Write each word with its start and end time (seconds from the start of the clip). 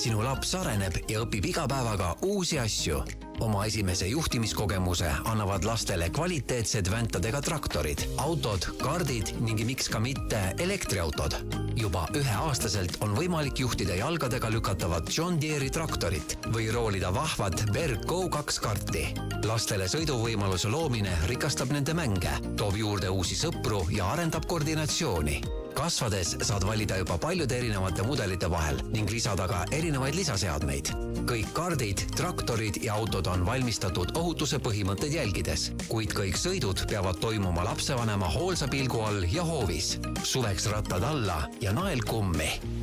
sinu 0.00 0.22
laps 0.24 0.54
areneb 0.56 0.94
ja 1.12 1.20
õpib 1.20 1.50
iga 1.50 1.66
päevaga 1.68 2.14
uusi 2.24 2.56
asju. 2.58 3.02
oma 3.44 3.64
esimese 3.68 4.06
juhtimiskogemuse 4.08 5.08
annavad 5.28 5.64
lastele 5.64 6.08
kvaliteetsed 6.12 6.88
väntadega 6.92 7.40
traktorid, 7.40 8.02
autod, 8.16 8.64
kardid 8.80 9.34
ning 9.40 9.60
miks 9.64 9.88
ka 9.92 10.00
mitte 10.00 10.40
elektriautod. 10.58 11.36
juba 11.76 12.06
üheaastaselt 12.16 12.96
on 13.04 13.12
võimalik 13.16 13.60
juhtida 13.60 14.00
jalgadega 14.00 14.50
lükatavat 14.50 15.12
John 15.16 15.40
Deere'i 15.40 15.70
traktorit 15.70 16.38
või 16.48 16.72
roolida 16.72 17.12
vahvat 17.14 17.64
Berg 17.72 18.04
Go2 18.08 18.60
karti. 18.60 19.06
lastele 19.44 19.84
sõiduvõimaluse 19.84 20.68
loomine 20.68 21.16
rikastab 21.26 21.72
nende 21.72 21.94
mänge, 21.94 22.38
toob 22.56 22.76
juurde 22.76 23.08
uusi 23.08 23.36
sõpru 23.36 23.84
ja 23.92 24.12
arendab 24.12 24.46
koordinatsiooni 24.46 25.59
kasvades 25.74 26.36
saad 26.42 26.64
valida 26.66 26.96
juba 27.00 27.18
paljude 27.18 27.56
erinevate 27.58 28.02
mudelite 28.06 28.50
vahel 28.50 28.80
ning 28.92 29.10
lisada 29.10 29.48
ka 29.48 29.64
erinevaid 29.72 30.14
lisaseadmeid. 30.14 30.92
kõik 31.30 31.52
kardid, 31.54 32.02
traktorid 32.16 32.82
ja 32.82 32.94
autod 32.94 33.26
on 33.30 33.46
valmistatud 33.46 34.16
ohutuse 34.18 34.58
põhimõtteid 34.58 35.14
jälgides, 35.14 35.70
kuid 35.88 36.12
kõik 36.16 36.36
sõidud 36.40 36.86
peavad 36.90 37.20
toimuma 37.22 37.64
lapsevanema 37.64 38.28
hoolsa 38.34 38.68
pilgu 38.68 39.00
all 39.00 39.24
ja 39.30 39.44
hoovis. 39.44 39.98
suveks 40.22 40.66
rattad 40.66 41.02
alla 41.02 41.46
ja 41.60 41.72
nael 41.72 42.02
kummi 42.02 42.79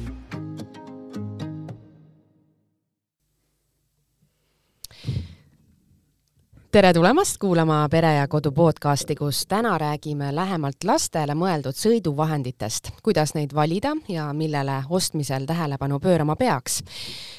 tere 6.72 6.94
tulemast 6.94 7.38
kuulama 7.38 7.88
Pere 7.92 8.14
ja 8.14 8.28
Kodu 8.28 8.52
podcasti, 8.52 9.16
kus 9.16 9.46
täna 9.48 9.78
räägime 9.78 10.36
lähemalt 10.36 10.84
lastele 10.84 11.32
mõeldud 11.36 11.78
sõiduvahenditest, 11.80 12.92
kuidas 13.04 13.34
neid 13.38 13.56
valida 13.56 13.94
ja 14.12 14.26
millele 14.34 14.82
ostmisel 14.90 15.46
tähelepanu 15.48 16.00
pöörama 16.00 16.36
peaks. 16.36 16.84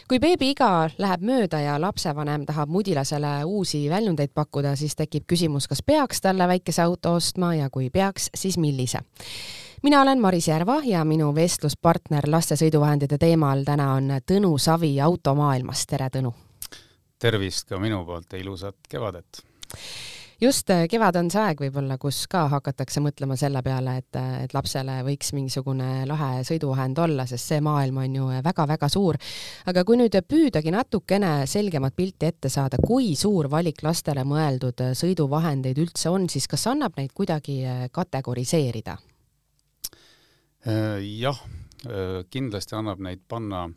kui 0.08 0.18
beebiiga 0.18 0.90
läheb 0.98 1.20
mööda 1.20 1.60
ja 1.60 1.80
lapsevanem 1.80 2.46
tahab 2.46 2.68
mudilasele 2.68 3.44
uusi 3.44 3.90
väljundeid 3.90 4.32
pakkuda, 4.34 4.76
siis 4.76 4.96
tekib 4.96 5.26
küsimus, 5.26 5.68
kas 5.68 5.82
peaks 5.82 6.20
talle 6.20 6.48
väikese 6.48 6.82
auto 6.82 7.12
ostma 7.14 7.54
ja 7.54 7.70
kui 7.70 7.90
peaks, 7.90 8.30
siis 8.34 8.58
millise 8.58 8.98
mina 9.82 10.02
olen 10.02 10.20
Maris 10.20 10.48
Järva 10.48 10.80
ja 10.84 11.04
minu 11.04 11.34
vestluspartner 11.34 12.24
laste 12.26 12.56
sõiduvahendite 12.56 13.18
teemal 13.18 13.64
täna 13.64 13.92
on 13.92 14.10
Tõnu 14.26 14.58
Savi 14.58 15.00
automaailmast, 15.00 15.88
tere 15.88 16.08
Tõnu! 16.08 16.47
Tervist 17.18 17.68
ka 17.68 17.80
minu 17.82 18.04
poolt 18.06 18.32
ja 18.32 18.42
ilusat 18.42 18.88
kevadet! 18.88 19.42
just 20.40 20.70
äh, 20.70 20.86
kevad 20.90 21.16
on 21.18 21.30
see 21.32 21.40
aeg 21.42 21.60
võib-olla, 21.64 21.96
kus 22.00 22.20
ka 22.30 22.44
hakatakse 22.52 23.02
mõtlema 23.02 23.36
selle 23.38 23.62
peale, 23.66 23.96
et, 24.02 24.18
äh, 24.18 24.44
et 24.44 24.54
lapsele 24.54 25.00
võiks 25.06 25.32
mingisugune 25.34 26.06
lahe 26.06 26.44
sõiduvahend 26.46 26.98
olla, 27.02 27.26
sest 27.26 27.52
see 27.52 27.60
maailm 27.64 27.98
on 28.04 28.16
ju 28.20 28.28
väga-väga 28.44 28.88
suur. 28.92 29.18
aga 29.66 29.84
kui 29.84 29.98
nüüd 29.98 30.14
püüdagi 30.28 30.72
natukene 30.74 31.32
selgemat 31.46 31.96
pilti 31.96 32.30
ette 32.30 32.48
saada, 32.52 32.78
kui 32.78 33.14
suur 33.16 33.50
valik 33.50 33.82
lastele 33.82 34.24
mõeldud 34.24 34.84
äh, 34.86 34.94
sõiduvahendeid 34.94 35.78
üldse 35.78 36.10
on, 36.14 36.28
siis 36.28 36.46
kas 36.46 36.66
annab 36.70 36.96
neid 36.96 37.12
kuidagi 37.14 37.60
kategoriseerida? 37.92 38.98
jah, 40.68 41.38
kindlasti 42.28 42.74
annab 42.74 42.98
neid 43.00 43.20
panna 43.30 43.68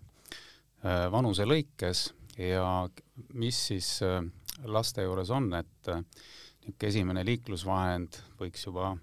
vanuse 1.14 1.46
lõikes 1.46 2.02
ja 2.38 2.90
mis 3.34 3.68
siis 3.68 4.00
äh, 4.04 4.24
laste 4.64 5.04
juures 5.04 5.30
on, 5.30 5.54
et 5.54 5.90
äh, 5.90 6.04
niisugune 6.62 6.88
esimene 6.88 7.24
liiklusvahend 7.26 8.20
võiks 8.40 8.68
juba 8.68 8.96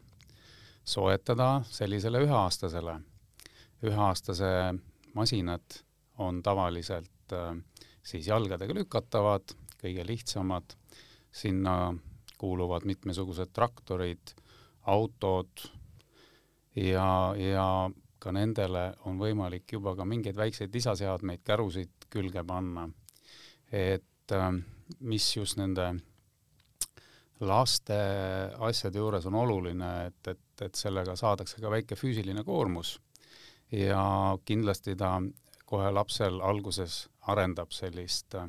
soetada 0.86 1.62
sellisele 1.66 2.22
üheaastasele. 2.24 3.00
üheaastase 3.82 4.74
masinad 5.14 5.80
on 6.18 6.42
tavaliselt 6.42 7.32
äh, 7.32 7.56
siis 8.02 8.26
jalgadega 8.26 8.74
lükatavad, 8.74 9.54
kõige 9.82 10.06
lihtsamad, 10.06 10.74
sinna 11.30 11.94
kuuluvad 12.38 12.86
mitmesugused 12.86 13.50
traktorid, 13.52 14.32
autod 14.86 15.66
ja, 16.74 17.34
ja 17.36 17.90
ka 18.18 18.32
nendele 18.32 18.92
on 19.04 19.18
võimalik 19.18 19.72
juba 19.72 19.94
ka 19.96 20.04
mingeid 20.04 20.36
väikseid 20.36 20.74
lisaseadmeid, 20.74 21.42
kärusid 21.44 22.08
külge 22.10 22.42
panna 22.46 22.88
et 23.72 24.32
ähm, 24.32 24.62
mis 25.00 25.26
just 25.36 25.58
nende 25.58 25.90
laste 27.40 27.98
asjade 28.66 28.98
juures 28.98 29.26
on 29.26 29.36
oluline, 29.38 29.90
et, 30.08 30.32
et, 30.32 30.64
et 30.64 30.74
sellega 30.74 31.14
saadakse 31.16 31.60
ka 31.62 31.70
väike 31.70 31.96
füüsiline 31.96 32.42
koormus. 32.44 32.96
Ja 33.70 34.36
kindlasti 34.48 34.96
ta 34.96 35.18
kohe 35.68 35.90
lapsel 35.92 36.40
alguses 36.40 37.04
arendab 37.28 37.72
sellist 37.76 38.34
äh, 38.34 38.48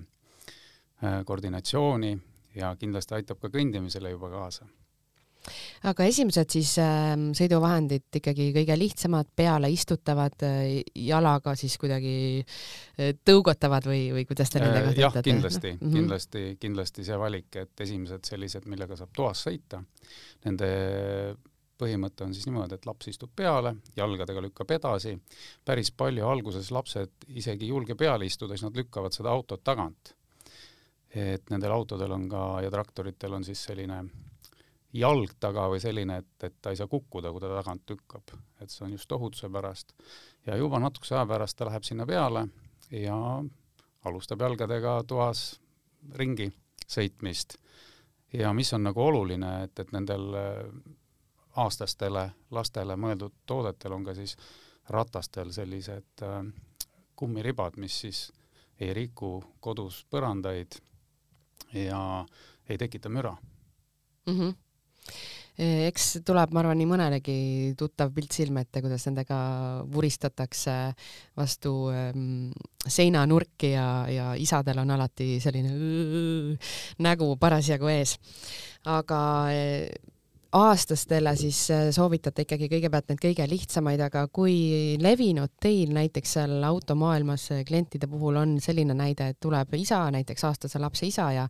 koordinatsiooni 1.25 2.13
ja 2.55 2.73
kindlasti 2.79 3.19
aitab 3.19 3.41
ka 3.43 3.51
kõndimisele 3.53 4.15
juba 4.15 4.31
kaasa 4.31 4.65
aga 5.89 6.07
esimesed 6.09 6.55
siis 6.55 6.75
äh, 6.81 7.13
sõiduvahendid 7.37 8.19
ikkagi 8.21 8.49
kõige 8.55 8.77
lihtsamad, 8.79 9.29
peale 9.35 9.71
istutavad 9.73 10.47
äh,, 10.47 10.79
jalaga 10.95 11.55
siis 11.59 11.77
kuidagi 11.81 12.15
äh, 12.41 13.13
tõugatavad 13.25 13.89
või, 13.89 14.07
või 14.15 14.25
kuidas 14.29 14.53
te 14.53 14.63
nendega 14.63 14.93
äh, 14.93 14.99
jah, 14.99 15.19
kindlasti 15.23 15.75
mm, 15.75 15.83
-hmm. 15.83 15.99
kindlasti, 15.99 16.45
kindlasti 16.59 17.07
see 17.07 17.19
valik, 17.19 17.51
et 17.61 17.85
esimesed 17.87 18.25
sellised, 18.29 18.67
millega 18.69 18.97
saab 18.99 19.13
toas 19.15 19.45
sõita, 19.47 19.83
nende 20.45 20.73
põhimõte 21.79 22.25
on 22.25 22.35
siis 22.35 22.47
niimoodi, 22.49 22.75
et 22.75 22.87
laps 22.87 23.09
istub 23.11 23.31
peale, 23.35 23.75
jalgadega 23.95 24.43
lükkab 24.43 24.71
edasi, 24.75 25.15
päris 25.65 25.91
palju 25.95 26.27
alguses 26.27 26.71
lapsed 26.75 27.29
isegi 27.39 27.67
ei 27.67 27.73
julge 27.73 27.95
peale 27.99 28.27
istuda, 28.27 28.55
siis 28.57 28.67
nad 28.67 28.79
lükkavad 28.79 29.15
seda 29.15 29.31
autot 29.31 29.63
tagant. 29.63 30.15
et 31.09 31.47
nendel 31.49 31.71
autodel 31.73 32.11
on 32.13 32.27
ka 32.29 32.39
ja 32.61 32.69
traktoritel 32.69 33.33
on 33.33 33.43
siis 33.43 33.63
selline 33.65 34.03
jalg 34.93 35.33
taga 35.39 35.67
või 35.69 35.79
selline, 35.81 36.17
et, 36.23 36.43
et 36.43 36.55
ta 36.61 36.73
ei 36.73 36.79
saa 36.79 36.89
kukkuda, 36.89 37.31
kui 37.31 37.41
ta 37.41 37.49
tagant 37.53 37.89
lükkab. 37.89 38.33
et 38.61 38.69
see 38.69 38.85
on 38.85 38.91
just 38.91 39.11
ohutuse 39.11 39.49
pärast. 39.49 39.93
ja 40.45 40.57
juba 40.57 40.79
natukese 40.79 41.15
aja 41.15 41.25
pärast 41.25 41.57
ta 41.57 41.65
läheb 41.65 41.83
sinna 41.83 42.05
peale 42.05 42.47
ja 42.91 43.43
alustab 44.05 44.41
jalgadega 44.41 45.03
toas 45.07 45.59
ringi 46.15 46.51
sõitmist. 46.87 47.57
ja 48.33 48.53
mis 48.53 48.73
on 48.73 48.83
nagu 48.83 49.01
oluline, 49.01 49.63
et, 49.63 49.79
et 49.79 49.91
nendel 49.91 50.33
äh, 50.33 50.63
aastastele 51.55 52.31
lastele 52.51 52.95
mõeldud 52.95 53.33
toodetel 53.45 53.93
on 53.93 54.03
ka 54.03 54.13
siis 54.13 54.37
ratastel 54.89 55.51
sellised 55.53 56.23
äh, 56.23 56.43
kummiribad, 57.15 57.77
mis 57.77 57.99
siis 57.99 58.31
ei 58.79 58.93
riku 58.93 59.43
kodus 59.59 60.05
põrandaid 60.09 60.79
ja 61.73 62.25
ei 62.69 62.77
tekita 62.77 63.09
müra 63.09 63.35
mm. 64.25 64.33
-hmm 64.33 64.68
eks 65.59 66.19
tuleb, 66.25 66.53
ma 66.55 66.61
arvan, 66.63 66.77
nii 66.79 66.87
mõnelegi 66.87 67.37
tuttav 67.79 68.13
pilt 68.15 68.35
silme 68.35 68.63
ette, 68.63 68.81
kuidas 68.83 69.03
nendega 69.09 69.39
vuristatakse 69.91 70.75
vastu 71.37 71.73
ähm, 71.91 72.51
seinanurki 72.87 73.73
ja, 73.73 73.87
ja 74.07 74.29
isadel 74.39 74.79
on 74.85 74.95
alati 74.95 75.35
selline 75.43 75.73
nägu 77.05 77.33
parasjagu 77.39 77.91
ees. 77.91 78.15
aga 78.87 79.19
aastastele 80.51 81.35
siis 81.37 81.59
äh, 81.71 81.81
soovitate 81.93 82.43
ikkagi 82.45 82.69
kõigepealt 82.71 83.11
need 83.11 83.21
kõige 83.21 83.45
lihtsamaid, 83.49 84.01
aga 84.01 84.23
kui 84.33 84.95
levinud 85.01 85.51
teil 85.61 85.91
näiteks 85.93 86.33
seal 86.39 86.63
automaailmas 86.65 87.49
äh, 87.53 87.61
klientide 87.67 88.09
puhul 88.09 88.39
on 88.41 88.55
selline 88.63 88.95
näide, 88.97 89.29
et 89.33 89.39
tuleb 89.41 89.75
isa, 89.77 90.01
näiteks 90.13 90.47
aastase 90.49 90.81
lapse 90.81 91.05
isa 91.05 91.27
ja 91.35 91.45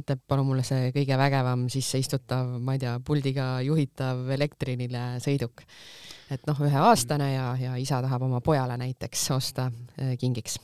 ütleb, 0.00 0.22
palun 0.28 0.48
mulle 0.48 0.64
see 0.64 0.88
kõige 0.96 1.18
vägevam 1.20 1.66
sisseistutav, 1.72 2.54
ma 2.64 2.76
ei 2.78 2.82
tea, 2.86 2.94
puldiga 3.04 3.50
juhitav 3.66 4.24
elektriline 4.38 5.04
sõiduk. 5.24 5.64
et 6.30 6.48
noh, 6.48 6.64
üheaastane 6.64 7.32
ja, 7.34 7.52
ja 7.60 7.76
isa 7.76 8.00
tahab 8.04 8.24
oma 8.24 8.40
pojale 8.40 8.80
näiteks 8.80 9.30
osta 9.36 9.68
äh, 10.00 10.16
kingiks 10.18 10.58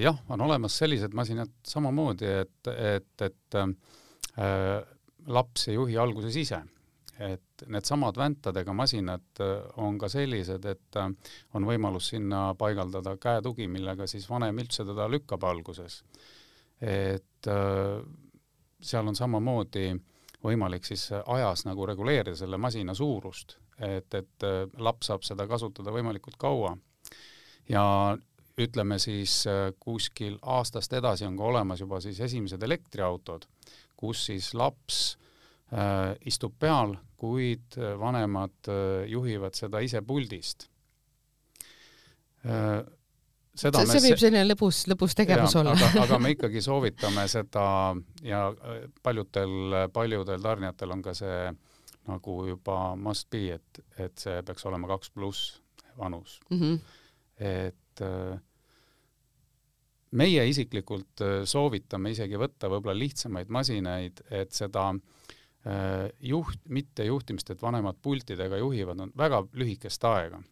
jah, 0.00 0.16
on 0.28 0.40
olemas 0.44 0.74
sellised 0.76 1.14
masinad 1.16 1.48
samamoodi, 1.64 2.28
et, 2.42 2.68
et, 2.68 3.22
et 3.24 3.56
äh, 3.56 4.82
laps 5.26 5.68
ei 5.68 5.74
juhi 5.74 5.98
alguses 5.98 6.36
ise. 6.36 6.62
et 7.14 7.62
needsamad 7.70 8.16
väntadega 8.18 8.72
masinad 8.74 9.38
äh, 9.40 9.60
on 9.78 9.98
ka 9.98 10.08
sellised, 10.10 10.64
et 10.66 10.96
äh, 10.98 11.12
on 11.54 11.66
võimalus 11.68 12.08
sinna 12.10 12.56
paigaldada 12.58 13.12
käetugi, 13.22 13.68
millega 13.70 14.08
siis 14.10 14.26
vanem 14.26 14.58
üldse 14.58 14.82
teda 14.84 15.06
lükkab 15.08 15.44
alguses. 15.46 16.02
et 16.80 17.46
äh, 17.46 18.02
seal 18.80 19.06
on 19.06 19.14
samamoodi 19.14 19.92
võimalik 20.44 20.84
siis 20.84 21.06
ajas 21.14 21.64
nagu 21.64 21.86
reguleerida 21.86 22.36
selle 22.36 22.58
masina 22.58 22.94
suurust, 22.94 23.56
et, 23.78 24.14
et 24.14 24.44
laps 24.76 25.06
saab 25.06 25.22
seda 25.22 25.46
kasutada 25.46 25.94
võimalikult 25.94 26.36
kaua. 26.36 26.76
ja 27.68 28.18
ütleme 28.58 28.98
siis 28.98 29.44
kuskil 29.78 30.36
aastast 30.42 30.92
edasi 30.92 31.24
on 31.24 31.38
ka 31.38 31.44
olemas 31.44 31.80
juba 31.80 32.00
siis 32.00 32.20
esimesed 32.20 32.62
elektriautod, 32.62 33.46
kus 33.96 34.26
siis 34.28 34.52
laps 34.54 35.16
äh, 35.72 36.14
istub 36.28 36.56
peal, 36.60 36.96
kuid 37.20 37.78
äh, 37.78 37.94
vanemad 38.00 38.70
äh, 38.70 39.06
juhivad 39.10 39.56
seda 39.58 39.82
ise 39.84 40.02
puldist 40.02 40.68
äh,. 42.44 42.82
seda 43.54 43.84
see, 43.84 43.98
see 43.98 44.08
võib 44.08 44.22
selline 44.22 44.46
lõbus, 44.48 44.84
lõbus 44.90 45.14
tegevus 45.18 45.54
ja, 45.54 45.62
olla 45.62 45.76
aga, 45.78 46.06
aga 46.06 46.18
me 46.22 46.32
ikkagi 46.36 46.62
soovitame 46.64 47.26
seda 47.30 47.66
ja 48.22 48.48
äh, 48.50 48.88
paljudel, 49.02 49.84
paljudel 49.94 50.42
tarnijatel 50.42 50.96
on 50.96 51.04
ka 51.04 51.14
see 51.16 51.52
nagu 52.04 52.38
juba 52.48 52.78
must 53.00 53.30
be, 53.32 53.46
et, 53.56 53.84
et 53.96 54.18
see 54.20 54.42
peaks 54.44 54.66
olema 54.68 54.90
kaks 54.90 55.14
pluss 55.14 55.60
vanus 55.96 56.40
mm. 56.50 56.60
-hmm. 56.60 56.78
et 57.38 58.02
äh, 58.02 58.40
meie 60.14 60.46
isiklikult 60.50 61.24
äh, 61.24 61.36
soovitame 61.48 62.14
isegi 62.14 62.40
võtta 62.40 62.70
võib-olla 62.72 62.96
lihtsamaid 62.98 63.52
masinaid, 63.52 64.24
et 64.30 64.52
seda 64.52 64.92
juht, 66.20 66.58
mitte 66.68 67.06
juhtimist, 67.06 67.48
et 67.54 67.62
vanemad 67.64 67.96
pultidega 68.04 68.58
juhivad, 68.60 68.98
on 69.00 69.12
väga 69.16 69.38
lühikest 69.56 70.02
aega. 70.04 70.42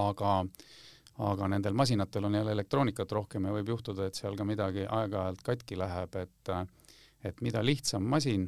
aga 0.00 0.30
äh, 0.40 0.70
aga 1.18 1.48
nendel 1.48 1.74
masinatel 1.74 2.24
on 2.24 2.34
jälle 2.34 2.52
elektroonikat 2.52 3.12
rohkem 3.12 3.48
ja 3.48 3.54
võib 3.56 3.70
juhtuda, 3.72 4.06
et 4.06 4.18
seal 4.18 4.36
ka 4.36 4.44
midagi 4.44 4.84
aeg-ajalt 4.84 5.42
katki 5.44 5.78
läheb, 5.78 6.16
et 6.20 6.52
et 7.24 7.40
mida 7.42 7.62
lihtsam 7.64 8.04
masin, 8.06 8.44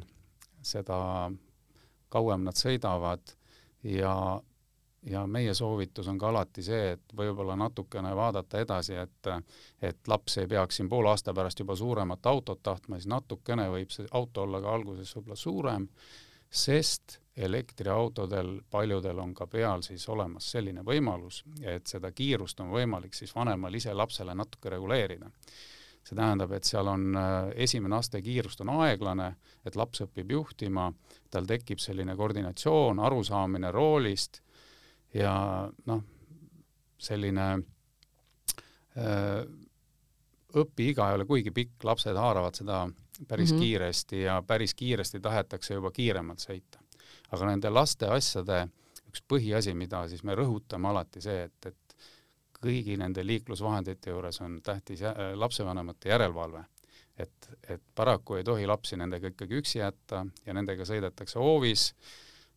seda 0.61 1.29
kauem 2.09 2.45
nad 2.45 2.55
sõidavad 2.55 3.33
ja, 3.83 4.39
ja 5.05 5.27
meie 5.27 5.53
soovitus 5.53 6.07
on 6.07 6.17
ka 6.19 6.29
alati 6.29 6.63
see, 6.63 6.91
et 6.95 7.13
võib-olla 7.15 7.55
natukene 7.59 8.11
vaadata 8.15 8.59
edasi, 8.59 8.97
et 8.99 9.31
et 9.81 10.07
laps 10.07 10.37
ei 10.37 10.47
peaks 10.47 10.79
siin 10.79 10.89
poole 10.89 11.09
aasta 11.09 11.33
pärast 11.33 11.59
juba 11.59 11.75
suuremat 11.75 12.25
autot 12.25 12.63
tahtma, 12.63 12.97
siis 12.97 13.07
natukene 13.07 13.69
võib 13.69 13.91
see 13.95 14.07
auto 14.11 14.43
olla 14.43 14.61
ka 14.61 14.73
alguses 14.73 15.15
võib-olla 15.15 15.39
suurem, 15.39 15.87
sest 16.49 17.19
elektriautodel 17.39 18.57
paljudel 18.71 19.19
on 19.19 19.33
ka 19.33 19.47
peal 19.47 19.81
siis 19.85 20.03
olemas 20.09 20.51
selline 20.51 20.83
võimalus, 20.83 21.43
et 21.61 21.87
seda 21.87 22.11
kiirust 22.11 22.59
on 22.59 22.73
võimalik 22.73 23.15
siis 23.15 23.31
vanemal 23.35 23.75
ise 23.75 23.93
lapsele 23.93 24.35
natuke 24.35 24.69
reguleerida. 24.69 25.31
see 26.03 26.15
tähendab, 26.15 26.51
et 26.51 26.63
seal 26.63 26.87
on 26.87 27.15
esimene 27.55 27.95
aste 27.95 28.21
kiirust 28.21 28.61
on 28.61 28.69
aeglane, 28.81 29.35
et 29.65 29.75
laps 29.75 30.01
õpib 30.01 30.31
juhtima, 30.31 30.91
tal 31.29 31.45
tekib 31.45 31.79
selline 31.79 32.15
koordinatsioon, 32.15 32.99
arusaamine 32.99 33.71
roolist 33.71 34.41
ja 35.13 35.33
noh, 35.85 36.03
selline 36.97 37.47
öö, 38.97 39.05
äh, 39.05 39.45
õpiiga 40.59 41.09
ei 41.09 41.19
ole 41.19 41.25
kuigi 41.29 41.51
pikk, 41.53 41.83
lapsed 41.83 42.17
haaravad 42.17 42.55
seda 42.57 42.87
päris 43.27 43.51
mm 43.51 43.57
-hmm. 43.57 43.61
kiiresti 43.61 44.21
ja 44.21 44.41
päris 44.47 44.73
kiiresti 44.73 45.19
tahetakse 45.19 45.73
juba 45.73 45.91
kiiremalt 45.91 46.39
sõita 46.39 46.79
aga 47.35 47.51
nende 47.51 47.71
laste 47.73 48.09
asjade 48.09 48.63
üks 49.09 49.23
põhiasi, 49.29 49.73
mida 49.77 50.03
siis 50.09 50.23
me 50.25 50.35
rõhutame 50.37 50.89
alati 50.91 51.21
see, 51.23 51.45
et, 51.49 51.69
et 51.71 51.95
kõigi 52.59 52.97
nende 52.99 53.23
liiklusvahendite 53.25 54.13
juures 54.13 54.41
on 54.45 54.59
tähtis 54.65 55.03
jä, 55.05 55.13
lapsevanemate 55.39 56.11
järelevalve. 56.11 56.63
et, 57.19 57.49
et 57.67 57.81
paraku 57.95 58.35
ei 58.39 58.43
tohi 58.43 58.67
lapsi 58.67 58.97
nendega 58.97 59.27
ikkagi 59.27 59.57
üksi 59.59 59.79
jätta 59.79 60.25
ja 60.45 60.53
nendega 60.53 60.85
sõidetakse 60.85 61.39
hoovis, 61.39 61.93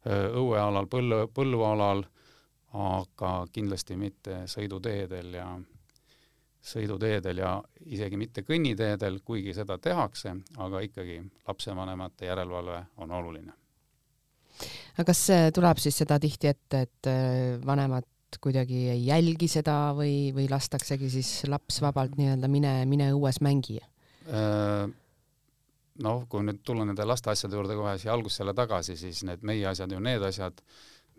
õuealal, 0.06 0.86
põllu, 0.90 1.24
põllualal, 1.34 2.04
aga 2.72 3.32
kindlasti 3.52 3.96
mitte 4.00 4.42
sõiduteedel 4.48 5.34
ja 5.36 5.46
sõiduteedel 6.62 7.42
ja 7.42 7.56
isegi 7.90 8.16
mitte 8.16 8.44
kõnniteedel, 8.46 9.18
kuigi 9.26 9.54
seda 9.54 9.78
tehakse, 9.82 10.36
aga 10.62 10.80
ikkagi 10.86 11.18
lapsevanemate 11.48 12.30
järelevalve 12.30 12.84
on 13.02 13.10
oluline 13.18 13.58
aga 14.92 15.06
kas 15.08 15.26
tuleb 15.56 15.80
siis 15.82 15.98
seda 16.02 16.18
tihti 16.22 16.50
ette, 16.50 16.82
et 16.86 17.10
äh, 17.10 17.58
vanemad 17.64 18.08
kuidagi 18.42 18.86
ei 18.94 19.04
jälgi 19.06 19.48
seda 19.50 19.92
või, 19.96 20.32
või 20.34 20.48
lastaksegi 20.50 21.10
siis 21.12 21.30
laps 21.52 21.82
vabalt 21.84 22.16
nii-öelda 22.16 22.48
mine, 22.48 22.72
mine 22.88 23.10
õues 23.12 23.42
mängi? 23.44 23.78
Äh, 24.32 24.86
noh, 26.04 26.24
kui 26.30 26.46
nüüd 26.46 26.62
tulla 26.64 26.86
nende 26.88 27.06
laste 27.08 27.32
asjade 27.32 27.58
juurde 27.58 27.76
kohe 27.76 27.96
siia 28.00 28.14
algusele 28.14 28.54
tagasi, 28.56 28.96
siis 29.00 29.22
need 29.28 29.44
meie 29.46 29.66
asjad 29.68 29.92
ju 29.92 30.00
need 30.00 30.24
asjad, 30.28 30.62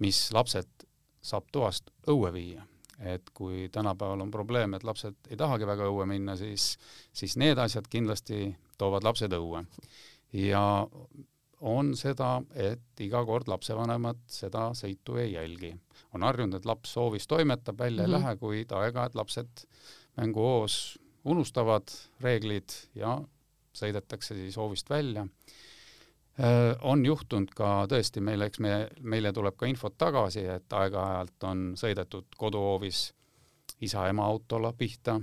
mis 0.01 0.25
lapsed 0.33 0.87
saab 1.23 1.49
toast 1.51 1.91
õue 2.07 2.33
viia. 2.33 2.67
et 3.03 3.29
kui 3.33 3.67
tänapäeval 3.73 4.21
on 4.21 4.29
probleem, 4.31 4.75
et 4.77 4.83
lapsed 4.85 5.15
ei 5.27 5.37
tahagi 5.37 5.65
väga 5.67 5.87
õue 5.89 6.05
minna, 6.07 6.35
siis, 6.39 6.77
siis 7.11 7.33
need 7.41 7.57
asjad 7.59 7.87
kindlasti 7.89 8.53
toovad 8.77 9.03
lapsed 9.03 9.33
õue. 9.33 9.65
ja 10.33 10.63
on 11.63 11.93
seda, 11.97 12.37
et 12.55 13.03
iga 13.03 13.23
kord 13.25 13.47
lapsevanemad 13.47 14.19
seda 14.27 14.69
sõitu 14.77 15.17
ei 15.19 15.33
jälgi. 15.33 15.73
on 16.13 16.23
harjunud, 16.23 16.59
et 16.59 16.65
laps 16.65 16.93
soovis 16.93 17.27
toimetab, 17.27 17.79
välja 17.79 18.03
mm 18.03 18.11
-hmm. 18.11 18.15
ei 18.15 18.19
mhm. 18.19 18.25
lähe, 18.25 18.37
kuid 18.37 18.71
aeg-ajalt 18.71 19.15
lapsed 19.15 19.65
mänguhoos 20.17 20.99
unustavad 21.25 21.83
reeglid 22.21 22.69
ja 22.95 23.21
sõidetakse 23.73 24.35
siis 24.35 24.57
hoovist 24.57 24.89
välja. 24.89 25.27
On 26.81 27.05
juhtunud 27.05 27.51
ka 27.53 27.83
tõesti 27.85 28.21
meile, 28.25 28.47
eks 28.49 28.59
me, 28.63 28.71
meile 29.05 29.29
tuleb 29.33 29.53
ka 29.53 29.67
infot 29.69 29.93
tagasi, 30.01 30.41
et 30.49 30.73
aeg-ajalt 30.73 31.45
on 31.45 31.61
sõidetud 31.77 32.33
koduhoovis 32.37 33.03
isa-ema 33.85 34.25
autole 34.25 34.71
pihta, 34.73 35.19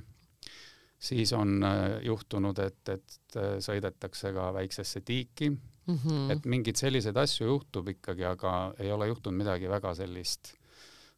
siis 1.01 1.33
on 1.35 1.65
juhtunud, 2.07 2.63
et, 2.63 2.95
et 2.95 3.39
sõidetakse 3.67 4.31
ka 4.37 4.53
väiksesse 4.55 5.01
tiiki 5.01 5.51
mm. 5.51 5.99
-hmm. 5.99 6.33
et 6.33 6.47
mingeid 6.47 6.77
selliseid 6.77 7.17
asju 7.17 7.47
juhtub 7.47 7.89
ikkagi, 7.89 8.25
aga 8.25 8.75
ei 8.79 8.93
ole 8.93 9.11
juhtunud 9.11 9.39
midagi 9.43 9.69
väga 9.69 9.95
sellist 9.95 10.55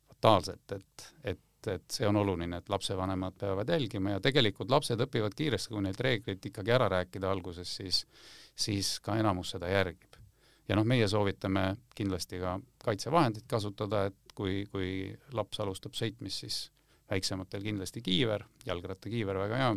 fataalset, 0.08 0.72
et, 0.72 1.08
et, 1.24 1.40
et 1.70 1.84
see 1.94 2.06
on 2.08 2.16
oluline, 2.20 2.58
et 2.58 2.70
lapsevanemad 2.72 3.36
peavad 3.38 3.68
jälgima 3.74 4.16
ja 4.16 4.22
tegelikult 4.22 4.70
lapsed 4.70 5.00
õpivad 5.06 5.36
kiiresti, 5.38 5.72
kui 5.72 5.84
neid 5.84 6.00
reegleid 6.00 6.48
ikkagi 6.50 6.74
ära 6.74 6.88
rääkida 6.92 7.30
alguses, 7.30 7.76
siis, 7.80 8.02
siis 8.54 8.96
ka 9.04 9.16
enamus 9.20 9.54
seda 9.56 9.70
järgib. 9.70 10.18
ja 10.68 10.76
noh, 10.78 10.86
meie 10.86 11.08
soovitame 11.08 11.76
kindlasti 11.94 12.38
ka 12.40 12.58
kaitsevahendit 12.84 13.44
kasutada, 13.50 14.06
et 14.10 14.34
kui, 14.34 14.64
kui 14.72 15.12
laps 15.32 15.60
alustab 15.60 15.94
sõitmist, 15.98 16.44
siis 16.44 16.58
väiksematel 17.10 17.62
kindlasti 17.62 18.02
kiiver, 18.02 18.44
jalgrattakiiver 18.66 19.38
väga 19.38 19.56
hea, 19.56 19.72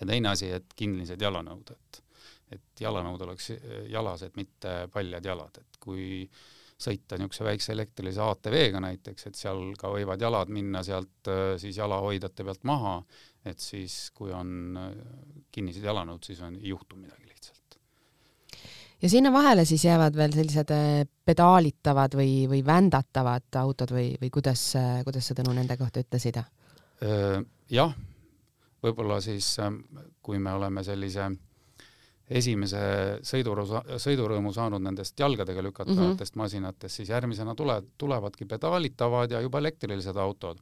ja 0.00 0.06
teine 0.06 0.30
asi, 0.30 0.50
et 0.52 0.76
kinnised 0.76 1.20
jalanõud, 1.20 1.74
et 1.74 2.04
et 2.52 2.80
jalanõud 2.84 3.22
oleks 3.24 3.50
jalased, 3.90 4.34
mitte 4.36 4.74
paljad 4.92 5.24
jalad, 5.26 5.58
et 5.58 5.78
kui 5.80 6.28
sõita 6.80 7.18
niisuguse 7.18 7.46
väikse 7.46 7.72
elektrilise 7.74 8.22
ATV-ga 8.24 8.80
näiteks, 8.82 9.28
et 9.28 9.38
seal 9.38 9.60
ka 9.78 9.90
võivad 9.92 10.20
jalad 10.20 10.50
minna 10.52 10.82
sealt 10.86 11.30
äh, 11.30 11.54
siis 11.60 11.78
jalahoidjate 11.78 12.46
pealt 12.46 12.64
maha, 12.68 12.96
et 13.46 13.62
siis 13.62 14.10
kui 14.14 14.32
on 14.34 14.78
äh, 14.80 14.90
kinnised 15.54 15.84
jalanõud, 15.86 16.24
siis 16.26 16.42
on, 16.44 16.58
ei 16.60 16.72
juhtu 16.72 16.98
midagi 16.98 17.28
lihtsalt. 17.30 17.78
ja 19.02 19.10
sinna 19.10 19.32
vahele 19.32 19.64
siis 19.68 19.84
jäävad 19.86 20.18
veel 20.18 20.34
sellised 20.34 20.74
äh, 20.74 21.04
pedaalitavad 21.24 22.18
või, 22.18 22.44
või 22.50 22.64
vändatavad 22.66 23.60
autod 23.62 23.94
või, 23.94 24.10
või 24.20 24.34
kuidas, 24.34 24.72
kuidas 25.06 25.30
sa 25.30 25.38
Tõnu 25.38 25.54
nende 25.54 25.78
kohta 25.80 26.02
ütlesid? 26.02 26.42
jah, 27.70 27.96
võib-olla 28.82 29.18
siis 29.20 29.56
kui 30.22 30.38
me 30.38 30.52
oleme 30.56 30.84
sellise 30.86 31.26
äh, 31.26 31.40
esimese 32.30 32.80
sõidurõõmu, 33.26 33.98
sõidurõõmu 34.00 34.52
saanud 34.56 34.82
nendest 34.82 35.18
jalgadega 35.20 35.62
lükatavatest 35.62 36.34
mm 36.34 36.40
-hmm. 36.40 36.42
masinatest, 36.42 36.96
siis 36.96 37.08
järgmisena 37.08 37.54
tule, 37.54 37.82
tulevadki 37.98 38.44
pedaalitavad 38.44 39.30
ja 39.30 39.40
juba 39.40 39.58
elektrilised 39.58 40.16
autod. 40.16 40.58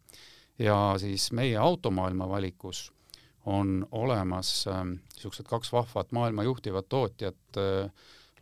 ja 0.59 0.95
siis 0.99 1.33
meie 1.33 1.57
automaailma 1.57 2.28
valikus 2.28 2.92
on 3.47 3.87
olemas 3.90 4.66
niisugused 4.66 5.47
äh, 5.47 5.49
kaks 5.49 5.73
vahvat 5.73 6.12
maailma 6.12 6.42
juhtivat 6.42 6.88
tootjat 6.88 7.57
äh, 7.57 7.90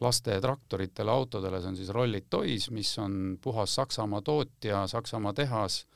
laste 0.00 0.40
traktoritele, 0.40 1.10
autodele, 1.10 1.60
see 1.60 1.68
on 1.68 1.76
siis 1.76 1.88
Rollit 1.88 2.26
Toys, 2.30 2.70
mis 2.70 2.98
on 2.98 3.38
puhas 3.42 3.74
Saksamaa 3.74 4.22
tootja, 4.22 4.86
Saksamaa 4.86 5.32
tehas, 5.32 5.86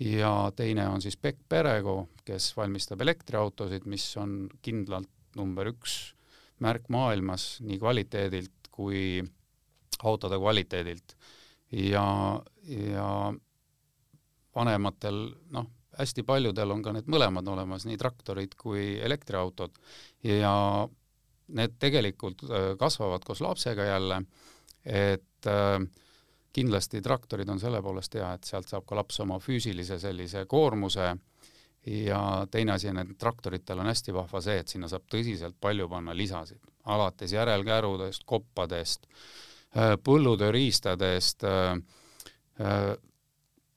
ja 0.00 0.52
teine 0.56 0.88
on 0.88 1.02
siis 1.02 1.16
Beck 1.16 1.38
Perego, 1.48 2.08
kes 2.24 2.56
valmistab 2.56 3.00
elektriautosid, 3.00 3.84
mis 3.84 4.16
on 4.16 4.48
kindlalt 4.62 5.08
number 5.36 5.72
üks 5.72 6.14
märk 6.60 6.88
maailmas 6.92 7.58
nii 7.64 7.78
kvaliteedilt 7.80 8.70
kui 8.70 9.22
autode 10.04 10.38
kvaliteedilt. 10.40 11.16
Ja, 11.70 12.04
ja 12.66 13.08
vanematel 14.56 15.20
noh, 15.54 15.68
hästi 15.98 16.24
paljudel 16.26 16.72
on 16.74 16.82
ka 16.82 16.94
need 16.96 17.10
mõlemad 17.10 17.46
olemas, 17.52 17.86
nii 17.86 17.98
traktorid 18.00 18.56
kui 18.58 18.96
elektriautod. 18.98 19.78
Ja 20.26 20.54
need 21.56 21.78
tegelikult 21.82 22.44
äh, 22.46 22.72
kasvavad 22.78 23.24
koos 23.26 23.42
lapsega 23.44 23.86
jälle, 23.88 24.22
et 24.84 25.50
äh, 25.50 25.78
kindlasti 26.52 27.02
traktorid 27.02 27.48
on 27.48 27.60
selle 27.62 27.82
poolest 27.82 28.14
hea, 28.18 28.32
et 28.34 28.46
sealt 28.46 28.70
saab 28.70 28.86
ka 28.86 28.98
laps 28.98 29.20
oma 29.22 29.38
füüsilise 29.42 29.98
sellise 30.02 30.44
koormuse 30.50 31.06
äh, 31.12 31.18
ja 31.86 32.46
teine 32.50 32.72
asi 32.72 32.88
on, 32.88 32.98
et 32.98 33.12
traktoritel 33.18 33.78
on 33.78 33.88
hästi 33.88 34.14
vahva 34.14 34.40
see, 34.44 34.58
et 34.60 34.68
sinna 34.68 34.88
saab 34.88 35.06
tõsiselt 35.10 35.56
palju 35.60 35.88
panna 35.88 36.14
lisasid, 36.16 36.60
alates 36.92 37.32
järelkärudest, 37.32 38.24
koppadest, 38.28 39.06
äh, 39.76 39.94
põllutööriistadest 40.04 41.44
äh,, 41.48 41.76
äh, 42.60 42.90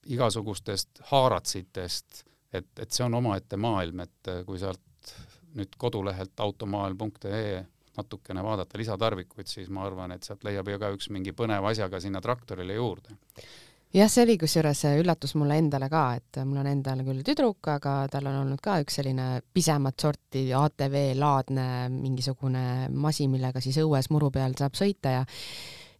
igasugustest 0.03 0.99
haaratsitest, 1.11 2.25
et, 2.53 2.67
et 2.79 2.91
see 2.91 3.05
on 3.05 3.21
omaette 3.21 3.57
maailm, 3.57 4.03
et 4.03 4.33
kui 4.45 4.59
sealt 4.59 5.13
nüüd 5.55 5.77
kodulehelt 5.79 6.39
automaailm.ee 6.43 7.61
natukene 7.97 8.43
vaadata 8.43 8.77
lisatarvikuid, 8.77 9.47
siis 9.47 9.69
ma 9.69 9.85
arvan, 9.85 10.11
et 10.11 10.25
sealt 10.25 10.43
leiab 10.43 10.67
igaüks 10.73 11.11
mingi 11.13 11.31
põneva 11.37 11.69
asja 11.71 11.87
ka 11.93 12.01
sinna 12.03 12.19
traktorile 12.25 12.75
juurde 12.75 13.15
jah, 13.93 14.09
see 14.09 14.23
oli 14.25 14.37
kusjuures 14.41 14.83
üllatus 14.99 15.35
mulle 15.37 15.57
endale 15.61 15.89
ka, 15.91 16.03
et 16.17 16.41
mul 16.47 16.61
on 16.63 16.69
endal 16.71 17.03
küll 17.05 17.21
tüdruk, 17.25 17.61
aga 17.75 17.95
tal 18.11 18.29
on 18.31 18.39
olnud 18.41 18.61
ka 18.63 18.79
üks 18.83 18.99
selline 18.99 19.27
pisemat 19.53 20.07
sorti 20.07 20.47
ATV-laadne 20.57 21.67
mingisugune 21.93 22.89
masin, 22.89 23.31
millega 23.33 23.61
siis 23.63 23.77
õues 23.83 24.09
muru 24.13 24.31
peal 24.33 24.57
saab 24.59 24.77
sõita 24.79 25.17
ja 25.19 25.23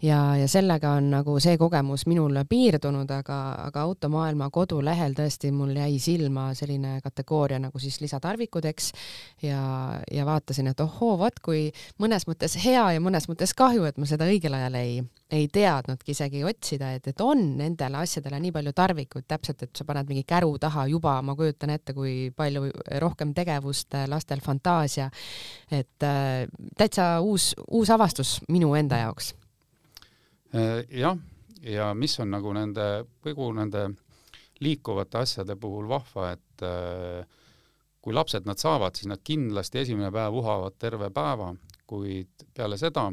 ja, 0.03 0.35
ja 0.37 0.47
sellega 0.51 0.93
on 0.97 1.09
nagu 1.13 1.35
see 1.43 1.55
kogemus 1.59 2.05
minul 2.09 2.35
piirdunud, 2.49 3.09
aga, 3.15 3.39
aga 3.67 3.85
automaailma 3.87 4.49
kodulehel 4.53 5.15
tõesti 5.17 5.51
mul 5.55 5.73
jäi 5.77 5.97
silma 6.03 6.49
selline 6.57 6.97
kategooria 7.03 7.61
nagu 7.63 7.79
siis 7.79 7.99
lisatarvikud, 8.03 8.67
eks, 8.73 8.91
ja, 9.45 9.63
ja 10.11 10.27
vaatasin, 10.27 10.71
et 10.73 10.83
ohoo, 10.83 11.15
vot 11.21 11.39
kui 11.43 11.65
mõnes 12.01 12.27
mõttes 12.27 12.57
hea 12.63 12.85
ja 12.97 13.03
mõnes 13.03 13.29
mõttes 13.31 13.55
kahju, 13.57 13.85
et 13.87 13.99
ma 14.01 14.09
seda 14.09 14.27
õigel 14.29 14.57
ajal 14.57 14.79
ei, 14.79 14.97
ei 15.33 15.47
teadnudki 15.51 16.13
isegi 16.13 16.43
otsida, 16.47 16.93
et, 16.97 17.07
et 17.07 17.23
on 17.23 17.41
nendele 17.59 18.01
asjadele 18.03 18.39
nii 18.43 18.53
palju 18.55 18.73
tarvikuid. 18.75 19.27
Täpselt, 19.27 19.63
et 19.65 19.75
sa 19.77 19.85
paned 19.87 20.09
mingi 20.09 20.25
käru 20.27 20.51
taha 20.61 20.85
juba, 20.91 21.15
ma 21.25 21.35
kujutan 21.39 21.71
ette, 21.73 21.95
kui 21.95 22.27
palju 22.35 22.67
rohkem 23.01 23.33
tegevust 23.33 23.95
lastel 24.11 24.43
fantaasia, 24.43 25.09
et 25.71 26.05
äh, 26.05 26.43
täitsa 26.77 27.15
uus, 27.23 27.53
uus 27.71 27.93
avastus 27.93 28.37
minu 28.51 28.73
enda 28.77 28.99
jaoks. 29.05 29.33
Äh, 29.33 29.42
jah, 30.89 31.17
ja 31.63 31.93
mis 31.97 32.19
on 32.19 32.33
nagu 32.33 32.53
nende, 32.53 33.05
kõigu 33.23 33.49
nende 33.57 33.87
liikuvate 34.63 35.23
asjade 35.23 35.55
puhul 35.59 35.87
vahva, 35.89 36.31
et 36.35 36.65
äh, 36.65 37.41
kui 38.03 38.15
lapsed 38.15 38.47
nad 38.47 38.59
saavad, 38.59 38.95
siis 38.95 39.09
nad 39.11 39.23
kindlasti 39.23 39.81
esimene 39.83 40.11
päev 40.13 40.37
uhavad 40.41 40.77
terve 40.79 41.09
päeva, 41.13 41.53
kuid 41.87 42.47
peale 42.55 42.77
seda 42.79 43.09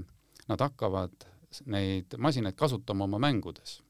nad 0.50 0.64
hakkavad 0.66 1.26
neid 1.70 2.14
masinaid 2.18 2.58
kasutama 2.58 3.06
oma 3.06 3.18
mängudes. 3.22 3.80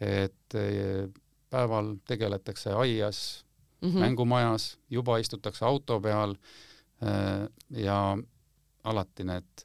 et 0.00 0.54
äh, 0.56 1.08
päeval 1.50 1.96
tegeletakse 2.06 2.72
aias 2.72 3.44
mm, 3.80 3.88
-hmm. 3.88 3.98
mängumajas, 3.98 4.78
juba 4.90 5.18
istutakse 5.18 5.64
auto 5.64 6.00
peal 6.00 6.36
ja 7.70 8.18
alati 8.84 9.24
need 9.24 9.64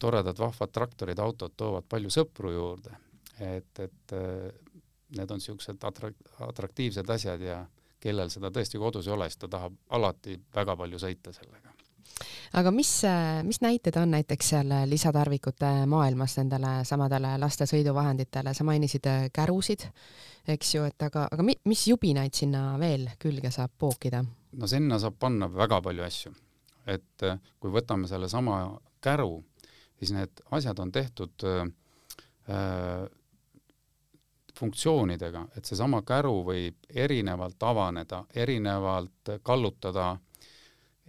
toredad 0.00 0.38
vahvad 0.38 0.72
traktorid, 0.72 1.18
autod 1.20 1.54
toovad 1.56 1.86
palju 1.88 2.10
sõpru 2.10 2.52
juurde. 2.54 2.96
et, 3.40 3.78
et 3.78 4.12
äh, 4.12 4.50
need 5.16 5.30
on 5.30 5.40
niisugused 5.40 5.84
atrak-, 5.88 6.24
atraktiivsed 6.46 7.10
asjad 7.10 7.40
ja 7.40 7.60
kellel 8.00 8.30
seda 8.32 8.50
tõesti 8.54 8.80
kodus 8.80 9.08
ei 9.08 9.14
ole, 9.14 9.28
siis 9.28 9.40
ta 9.42 9.50
tahab 9.50 9.76
alati 9.96 10.38
väga 10.54 10.76
palju 10.76 11.00
sõita 11.00 11.32
sellega. 11.36 11.72
aga 12.58 12.72
mis, 12.74 12.90
mis 13.46 13.60
näited 13.64 13.96
on 14.00 14.10
näiteks 14.16 14.50
seal 14.54 14.74
lisatarvikute 14.90 15.70
maailmas 15.90 16.36
nendele 16.40 16.72
samadele 16.84 17.36
laste 17.38 17.66
sõiduvahenditele, 17.70 18.54
sa 18.54 18.66
mainisid 18.66 19.06
äh, 19.06 19.28
kärusid, 19.32 19.86
eks 20.48 20.74
ju, 20.74 20.84
et 20.88 21.08
aga, 21.08 21.28
aga 21.32 21.46
mi, 21.46 21.56
mis 21.68 21.86
jubinaid 21.88 22.34
sinna 22.34 22.74
veel 22.80 23.08
külge 23.18 23.52
saab 23.54 23.76
pookida? 23.78 24.24
no 24.52 24.66
sinna 24.66 24.98
saab 24.98 25.18
panna 25.18 25.48
väga 25.52 25.80
palju 25.82 26.06
asju. 26.06 26.34
et 26.86 27.28
äh, 27.28 27.38
kui 27.60 27.70
võtame 27.70 28.08
sellesama 28.08 28.80
käru, 29.00 29.42
siis 30.00 30.14
need 30.16 30.40
asjad 30.56 30.78
on 30.80 30.92
tehtud 30.92 31.44
äh, 31.44 31.66
äh, 32.48 33.08
funktsioonidega, 34.60 35.46
et 35.56 35.68
seesama 35.68 36.02
käru 36.06 36.40
võib 36.44 36.88
erinevalt 36.92 37.62
avaneda, 37.64 38.24
erinevalt 38.34 39.32
kallutada, 39.46 40.12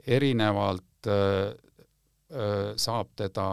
erinevalt 0.08 1.10
äh, 1.12 1.52
äh, 2.32 2.72
saab 2.80 3.16
teda 3.20 3.48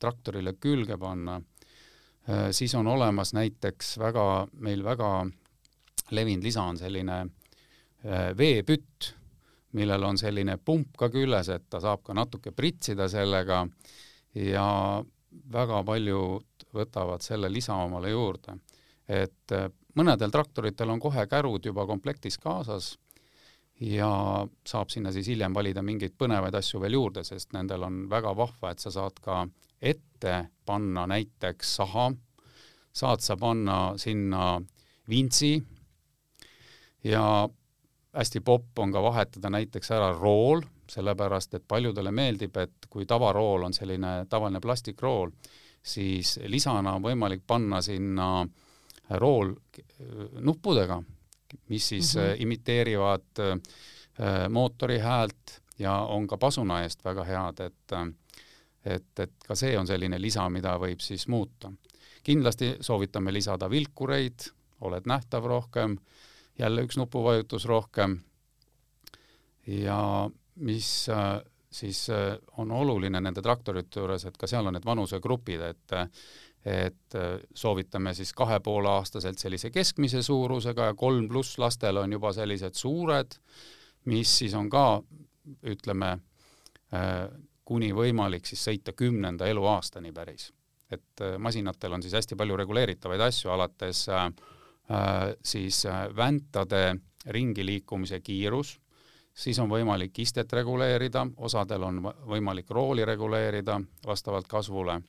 traktorile 0.00 0.56
külge 0.58 0.96
panna. 0.98 1.40
Äh,, 2.28 2.50
siis 2.56 2.74
on 2.74 2.86
olemas 2.86 3.34
näiteks 3.36 3.96
väga, 4.00 4.26
meil 4.52 4.84
väga 4.84 5.12
levinud 6.10 6.44
lisa 6.44 6.64
on 6.66 6.78
selline 6.78 7.22
äh, 7.22 8.30
veepütt, 8.36 9.14
millel 9.78 10.04
on 10.04 10.18
selline 10.18 10.56
pump 10.58 10.96
ka 10.98 11.10
küljes, 11.12 11.52
et 11.54 11.68
ta 11.70 11.82
saab 11.82 12.02
ka 12.06 12.16
natuke 12.16 12.54
pritsida 12.56 13.08
sellega. 13.08 13.62
äh, 13.62 14.00
ja 14.34 15.02
väga 15.52 15.82
paljud 15.86 16.66
võtavad 16.74 17.22
selle 17.24 17.50
lisa 17.52 17.74
omale 17.74 18.10
juurde. 18.10 18.58
et 19.08 19.52
äh, 19.52 19.70
mõnedel 19.98 20.30
traktoritel 20.30 20.90
on 20.90 21.00
kohe 21.00 21.26
kärud 21.26 21.64
juba 21.66 21.86
komplektis 21.86 22.38
kaasas 22.38 22.96
ja 23.80 24.10
saab 24.66 24.90
sinna 24.92 25.12
siis 25.12 25.26
hiljem 25.32 25.54
valida 25.54 25.82
mingeid 25.82 26.14
põnevaid 26.18 26.54
asju 26.54 26.80
veel 26.80 26.98
juurde, 26.98 27.24
sest 27.24 27.54
nendel 27.56 27.82
on 27.82 28.02
väga 28.10 28.34
vahva, 28.36 28.70
et 28.70 28.78
sa 28.78 28.92
saad 28.92 29.18
ka 29.24 29.46
ette 29.80 30.34
panna 30.66 31.06
näiteks 31.08 31.76
saha, 31.80 32.10
saad 32.92 33.24
sa 33.24 33.36
panna 33.40 33.96
sinna 33.98 34.60
vintsi 35.08 35.56
ja 37.04 37.48
hästi 38.12 38.42
popp 38.44 38.78
on 38.78 38.92
ka 38.92 39.02
vahetada 39.02 39.50
näiteks 39.50 39.90
ära 39.96 40.12
rool 40.12 40.62
sellepärast 40.90 41.54
et 41.54 41.64
paljudele 41.68 42.10
meeldib, 42.10 42.56
et 42.56 42.88
kui 42.90 43.06
tavarool 43.06 43.68
on 43.68 43.74
selline 43.74 44.24
tavaline 44.28 44.60
plastikrool, 44.60 45.30
siis 45.82 46.38
lisana 46.50 46.96
on 46.98 47.04
võimalik 47.04 47.44
panna 47.46 47.80
sinna 47.82 48.46
rool 49.22 49.54
nuppudega, 50.40 51.02
mis 51.68 51.88
siis 51.88 52.16
mm 52.16 52.20
-hmm. 52.20 52.42
imiteerivad 52.42 53.40
äh, 53.40 54.48
mootori 54.48 54.98
häält 54.98 55.60
ja 55.78 55.92
on 55.92 56.26
ka 56.26 56.36
pasuna 56.36 56.82
eest 56.82 57.04
väga 57.04 57.24
head, 57.24 57.60
et 57.60 58.16
et, 58.84 59.18
et 59.18 59.32
ka 59.46 59.54
see 59.54 59.78
on 59.78 59.86
selline 59.86 60.20
lisa, 60.20 60.48
mida 60.48 60.76
võib 60.78 61.00
siis 61.00 61.28
muuta. 61.28 61.72
kindlasti 62.22 62.76
soovitame 62.80 63.32
lisada 63.32 63.70
vilkureid, 63.70 64.40
oled 64.80 65.06
nähtav 65.06 65.44
rohkem, 65.44 65.96
jälle 66.58 66.82
üks 66.82 66.96
nupuvajutus 66.96 67.64
rohkem 67.64 68.20
ja 69.66 70.30
mis 70.60 71.08
äh, 71.08 71.40
siis 71.70 72.10
äh, 72.10 72.38
on 72.56 72.70
oluline 72.72 73.20
nende 73.20 73.42
traktorite 73.42 74.00
juures, 74.00 74.26
et 74.28 74.36
ka 74.38 74.48
seal 74.50 74.66
on 74.66 74.76
need 74.76 74.86
vanusegrupid, 74.86 75.66
et 75.72 76.00
et 76.60 77.14
äh, 77.16 77.38
soovitame 77.56 78.12
siis 78.12 78.34
kahe 78.36 78.58
poole 78.60 78.90
aastaselt 78.92 79.40
sellise 79.40 79.70
keskmise 79.72 80.20
suurusega 80.22 80.90
ja 80.90 80.94
kolm 80.94 81.28
pluss 81.28 81.56
lastel 81.58 82.02
on 82.02 82.12
juba 82.12 82.34
sellised 82.36 82.76
suured, 82.76 83.36
mis 84.12 84.34
siis 84.42 84.54
on 84.54 84.68
ka 84.70 85.00
ütleme, 85.66 86.18
kuni 87.64 87.88
võimalik 87.96 88.44
siis 88.44 88.60
sõita 88.66 88.92
kümnenda 88.92 89.46
eluaastani 89.48 90.12
päris. 90.12 90.50
et 90.90 91.22
masinatel 91.38 91.92
on 91.92 92.02
siis 92.02 92.12
hästi 92.18 92.36
palju 92.36 92.56
reguleeritavaid 92.56 93.20
asju, 93.20 93.50
alates 93.50 94.04
siis 95.42 95.84
väntade 96.16 96.82
ringi 97.26 97.64
liikumise 97.66 98.20
kiirus 98.20 98.76
siis 99.34 99.58
on 99.58 99.70
võimalik 99.70 100.18
istet 100.18 100.52
reguleerida, 100.52 101.26
osadel 101.36 101.82
on 101.82 102.02
võimalik 102.02 102.70
rooli 102.70 103.04
reguleerida 103.04 103.80
vastavalt 104.06 104.48
kasvule 104.48 105.00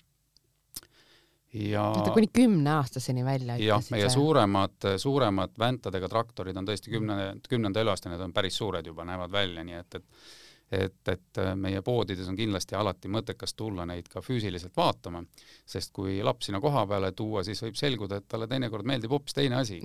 ja 1.54 1.94
kuni 2.14 2.28
kümneaastaseni 2.34 3.26
välja 3.26 3.58
jah, 3.60 3.84
meie 3.92 4.08
see. 4.08 4.14
suuremad, 4.16 4.88
suuremad 4.98 5.58
väntadega 5.60 6.10
traktorid 6.10 6.58
on 6.58 6.68
tõesti 6.68 6.94
kümne, 6.94 7.34
kümnenda 7.50 7.82
eluaastani, 7.84 8.16
need 8.16 8.24
on 8.30 8.34
päris 8.34 8.58
suured 8.62 8.88
juba, 8.88 9.06
näevad 9.08 9.32
välja, 9.32 9.64
nii 9.68 9.76
et, 9.82 10.00
et 10.00 10.06
et, 10.72 11.08
et 11.12 11.40
äh, 11.42 11.52
meie 11.60 11.82
poodides 11.86 12.30
on 12.32 12.38
kindlasti 12.40 12.78
alati 12.80 13.12
mõttekas 13.12 13.54
tulla 13.60 13.86
neid 13.90 14.08
ka 14.12 14.24
füüsiliselt 14.24 14.76
vaatama, 14.78 15.24
sest 15.68 15.92
kui 15.96 16.20
laps 16.24 16.48
sinna 16.48 16.62
koha 16.64 16.86
peale 16.88 17.12
tuua, 17.18 17.44
siis 17.48 17.62
võib 17.64 17.80
selguda, 17.80 18.22
et 18.22 18.30
talle 18.32 18.48
teinekord 18.52 18.88
meeldib 18.88 19.12
hoopis 19.12 19.36
teine 19.38 19.60
asi. 19.60 19.82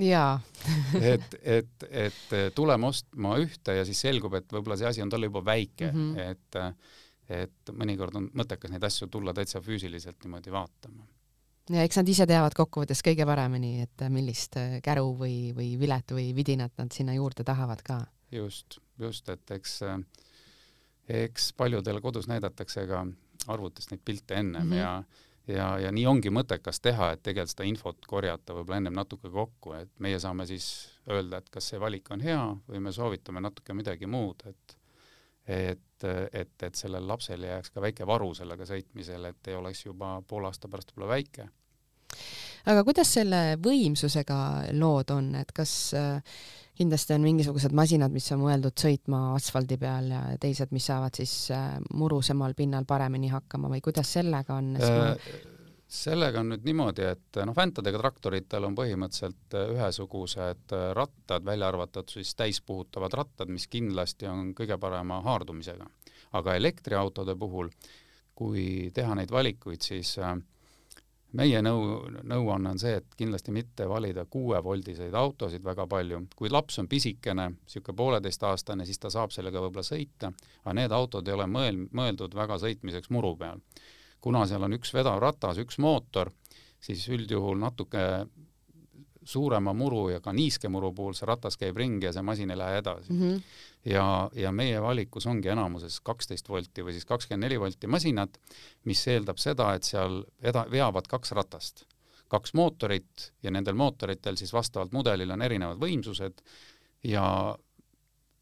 et, 1.15 1.35
et, 1.43 1.89
et 1.91 2.55
tuleme 2.55 2.91
ostma 2.91 3.37
ühte 3.43 3.75
ja 3.81 3.85
siis 3.89 4.05
selgub, 4.07 4.39
et 4.39 4.53
võib-olla 4.53 4.79
see 4.79 4.91
asi 4.93 5.05
on 5.05 5.11
talle 5.13 5.31
juba 5.31 5.45
väike 5.45 5.91
mm, 5.93 6.15
-hmm. 6.15 6.31
et 6.31 7.05
et 7.27 7.71
mõnikord 7.75 8.15
on 8.15 8.29
mõttekas 8.39 8.71
neid 8.71 8.85
asju 8.87 9.09
tulla 9.11 9.33
täitsa 9.35 9.59
füüsiliselt 9.61 10.23
niimoodi 10.23 10.53
vaatama 10.55 11.03
ja 11.75 11.83
eks 11.83 11.99
nad 11.99 12.09
ise 12.09 12.27
teavad 12.31 12.55
kokkuvõttes 12.55 13.03
kõige 13.03 13.27
paremini, 13.27 13.81
et 13.83 14.05
millist 14.15 14.55
käru 14.85 15.09
või, 15.19 15.51
või 15.57 15.73
vilet 15.81 16.15
või 16.15 16.29
vidinat 16.37 16.77
nad 16.79 16.95
sinna 16.95 17.17
juurde 17.17 17.45
tahavad 17.45 17.83
ka. 17.83 17.99
just, 18.31 18.79
just, 18.99 19.29
et 19.29 19.51
eks 19.51 19.81
äh, 19.83 19.99
eks 21.09 21.53
paljudel 21.57 22.01
kodus 22.01 22.29
näidatakse 22.29 22.87
ka 22.87 23.07
arvutist 23.53 23.93
neid 23.93 24.03
pilte 24.05 24.35
ennem 24.35 24.67
mm 24.67 24.73
-hmm. 24.73 24.77
ja 24.77 25.05
ja, 25.47 25.67
ja 25.79 25.93
nii 25.93 26.07
ongi 26.07 26.31
mõttekas 26.31 26.81
teha, 26.83 27.13
et 27.13 27.23
tegelikult 27.23 27.53
seda 27.53 27.67
infot 27.69 28.07
korjata 28.07 28.55
võib-olla 28.57 28.81
ennem 28.83 28.97
natuke 28.99 29.31
kokku, 29.31 29.73
et 29.79 29.93
meie 30.03 30.19
saame 30.19 30.47
siis 30.47 30.89
öelda, 31.11 31.39
et 31.39 31.51
kas 31.51 31.69
see 31.71 31.81
valik 31.81 32.11
on 32.11 32.21
hea 32.21 32.43
või 32.69 32.81
me 32.81 32.93
soovitame 32.93 33.41
natuke 33.41 33.75
midagi 33.75 34.07
muud, 34.07 34.43
et 34.47 34.77
et, 35.47 36.05
et, 36.33 36.63
et 36.63 36.75
sellel 36.75 37.07
lapsel 37.09 37.45
jääks 37.47 37.71
ka 37.71 37.81
väike 37.81 38.07
varu 38.07 38.33
sellega 38.35 38.67
sõitmisel, 38.67 39.25
et 39.25 39.49
ei 39.49 39.55
oleks 39.55 39.85
juba 39.87 40.17
poole 40.27 40.49
aasta 40.51 40.69
pärast 40.69 40.91
võib-olla 40.91 41.13
väike 41.13 41.47
aga 42.67 42.85
kuidas 42.87 43.11
selle 43.19 43.41
võimsusega 43.63 44.39
lood 44.77 45.11
on, 45.15 45.35
et 45.39 45.53
kas 45.55 45.73
äh, 45.97 46.39
kindlasti 46.77 47.15
on 47.17 47.25
mingisugused 47.25 47.75
masinad, 47.77 48.13
mis 48.13 48.29
on 48.35 48.43
mõeldud 48.43 48.77
sõitma 48.79 49.21
asfaldi 49.37 49.79
peal 49.81 50.11
ja 50.13 50.23
teised, 50.41 50.73
mis 50.77 50.89
saavad 50.91 51.17
siis 51.17 51.35
äh, 51.55 51.77
murusemal 51.97 52.57
pinnal 52.59 52.87
paremini 52.89 53.31
hakkama 53.33 53.71
või 53.73 53.83
kuidas 53.85 54.13
sellega 54.19 54.59
on 54.61 54.75
äh,? 54.81 55.29
sellega 55.97 56.41
on 56.43 56.51
nüüd 56.51 56.65
niimoodi, 56.67 57.05
et 57.07 57.39
noh, 57.47 57.55
väntadega 57.55 58.01
traktoritel 58.01 58.67
on 58.67 58.75
põhimõtteliselt 58.79 59.55
äh, 59.55 59.71
ühesugused 59.77 60.75
rattad, 60.99 61.47
välja 61.47 61.71
arvatud 61.71 62.11
siis 62.11 62.35
täispuhutavad 62.35 63.15
rattad, 63.15 63.53
mis 63.53 63.69
kindlasti 63.71 64.27
on 64.31 64.51
kõige 64.59 64.79
parema 64.83 65.23
haardumisega. 65.25 65.87
aga 66.37 66.57
elektriautode 66.59 67.37
puhul, 67.39 67.71
kui 68.35 68.91
teha 68.93 69.15
neid 69.15 69.31
valikuid, 69.33 69.81
siis 69.81 70.19
äh, 70.19 70.35
meie 71.37 71.61
nõu, 71.65 71.83
nõuanne 72.27 72.73
on 72.75 72.81
see, 72.81 72.97
et 73.01 73.17
kindlasti 73.19 73.53
mitte 73.55 73.87
valida 73.89 74.25
kuuevoldiseid 74.31 75.15
autosid 75.15 75.65
väga 75.65 75.87
palju. 75.91 76.23
kui 76.37 76.51
laps 76.51 76.79
on 76.83 76.89
pisikene, 76.89 77.49
niisugune 77.57 77.97
pooleteistaastane, 77.97 78.87
siis 78.87 78.99
ta 79.03 79.11
saab 79.13 79.35
sellega 79.35 79.61
võib-olla 79.61 79.87
sõita, 79.87 80.33
aga 80.65 80.77
need 80.81 80.93
autod 80.93 81.29
ei 81.29 81.37
ole 81.37 81.47
mõel-, 81.51 81.85
mõeldud 81.93 82.35
väga 82.35 82.59
sõitmiseks 82.63 83.11
muru 83.11 83.37
peal. 83.37 83.61
kuna 84.21 84.47
seal 84.47 84.63
on 84.67 84.75
üks 84.75 84.93
vedav 84.95 85.21
ratas, 85.23 85.59
üks 85.63 85.79
mootor, 85.79 86.33
siis 86.81 87.07
üldjuhul 87.09 87.59
natuke 87.61 88.27
suurema 89.29 89.73
muru 89.77 90.09
ja 90.11 90.21
ka 90.21 90.33
niiske 90.33 90.69
muru 90.73 90.93
puhul 90.95 91.15
see 91.19 91.27
ratas 91.29 91.59
käib 91.61 91.77
ringi 91.77 92.07
ja 92.09 92.13
see 92.15 92.23
masin 92.27 92.51
ei 92.51 92.59
lähe 92.59 92.79
edasi 92.79 93.13
mm. 93.13 93.21
-hmm. 93.21 93.43
ja, 93.93 94.07
ja 94.35 94.53
meie 94.53 94.83
valikus 94.83 95.27
ongi 95.27 95.49
enamuses 95.49 96.01
kaksteist 96.01 96.49
volti 96.49 96.85
või 96.85 96.97
siis 96.97 97.05
kakskümmend 97.05 97.47
neli 97.47 97.61
volti 97.61 97.87
masinad, 97.87 98.39
mis 98.85 99.07
eeldab 99.09 99.39
seda, 99.43 99.75
et 99.75 99.85
seal 99.85 100.23
eda-, 100.43 100.67
veavad 100.71 101.07
kaks 101.09 101.33
ratast, 101.33 101.85
kaks 102.29 102.55
mootorit 102.55 103.33
ja 103.43 103.51
nendel 103.51 103.75
mootoritel 103.75 104.37
siis 104.37 104.53
vastavalt 104.53 104.93
mudelile 104.93 105.33
on 105.33 105.43
erinevad 105.43 105.79
võimsused 105.83 106.43
ja 107.05 107.57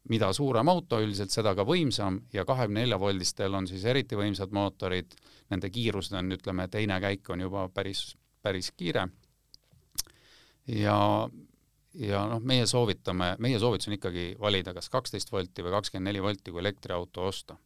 mida 0.09 0.33
suurem 0.33 0.69
auto 0.69 0.99
üldiselt, 1.01 1.33
seda 1.33 1.55
ka 1.55 1.65
võimsam 1.65 2.21
ja 2.33 2.45
kahekümne 2.45 2.83
nelja 2.83 2.99
voldistel 2.99 3.53
on 3.53 3.67
siis 3.67 3.85
eriti 3.85 4.15
võimsad 4.15 4.51
mootorid, 4.53 5.15
nende 5.49 5.69
kiirused 5.69 6.13
on, 6.17 6.31
ütleme, 6.31 6.67
teine 6.67 6.99
käik 7.01 7.29
on 7.29 7.41
juba 7.41 7.69
päris, 7.73 8.15
päris 8.41 8.71
kiire 8.71 9.07
ja, 10.67 10.97
ja 11.93 12.25
noh, 12.29 12.41
meie 12.41 12.65
soovitame, 12.67 13.35
meie 13.39 13.59
soovitus 13.61 13.89
on 13.89 13.97
ikkagi 13.97 14.33
valida 14.39 14.73
kas 14.73 14.89
kaksteist 14.93 15.31
volti 15.31 15.65
või 15.65 15.75
kakskümmend 15.77 16.11
neli 16.11 16.23
volti, 16.23 16.51
kui 16.51 16.63
elektriauto 16.63 17.27
osta 17.29 17.57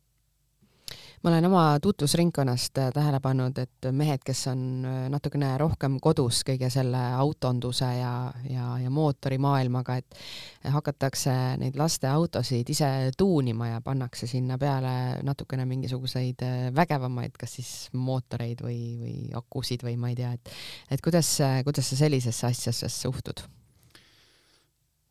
ma 1.24 1.30
olen 1.30 1.46
oma 1.46 1.64
tutvusringkonnast 1.82 2.78
äh, 2.78 2.92
tähele 2.94 3.20
pannud, 3.20 3.58
et 3.60 3.88
mehed, 3.92 4.22
kes 4.26 4.46
on 4.52 4.62
äh, 4.88 5.00
natukene 5.12 5.52
rohkem 5.60 5.98
kodus 6.02 6.42
kõige 6.48 6.70
selle 6.72 7.02
autonduse 7.20 7.90
ja, 7.98 8.14
ja, 8.50 8.68
ja 8.80 8.92
mootorimaailmaga, 8.94 9.98
et 10.00 10.70
hakatakse 10.72 11.34
neid 11.60 11.76
lasteautosid 11.80 12.72
ise 12.72 12.92
tuunima 13.18 13.74
ja 13.74 13.82
pannakse 13.84 14.30
sinna 14.32 14.58
peale 14.62 14.94
natukene 15.28 15.68
mingisuguseid 15.70 16.46
äh, 16.48 16.58
vägevamaid, 16.76 17.36
kas 17.40 17.58
siis 17.60 17.74
mootoreid 17.94 18.64
või, 18.64 18.80
või 19.02 19.18
akusid 19.36 19.84
või 19.84 19.98
ma 20.00 20.14
ei 20.14 20.20
tea, 20.22 20.34
et 20.40 20.56
et 20.90 21.04
kuidas, 21.04 21.36
kuidas 21.68 21.92
sa 21.92 22.00
sellisesse 22.06 22.48
asjasse 22.48 22.90
suhtud 22.96 23.44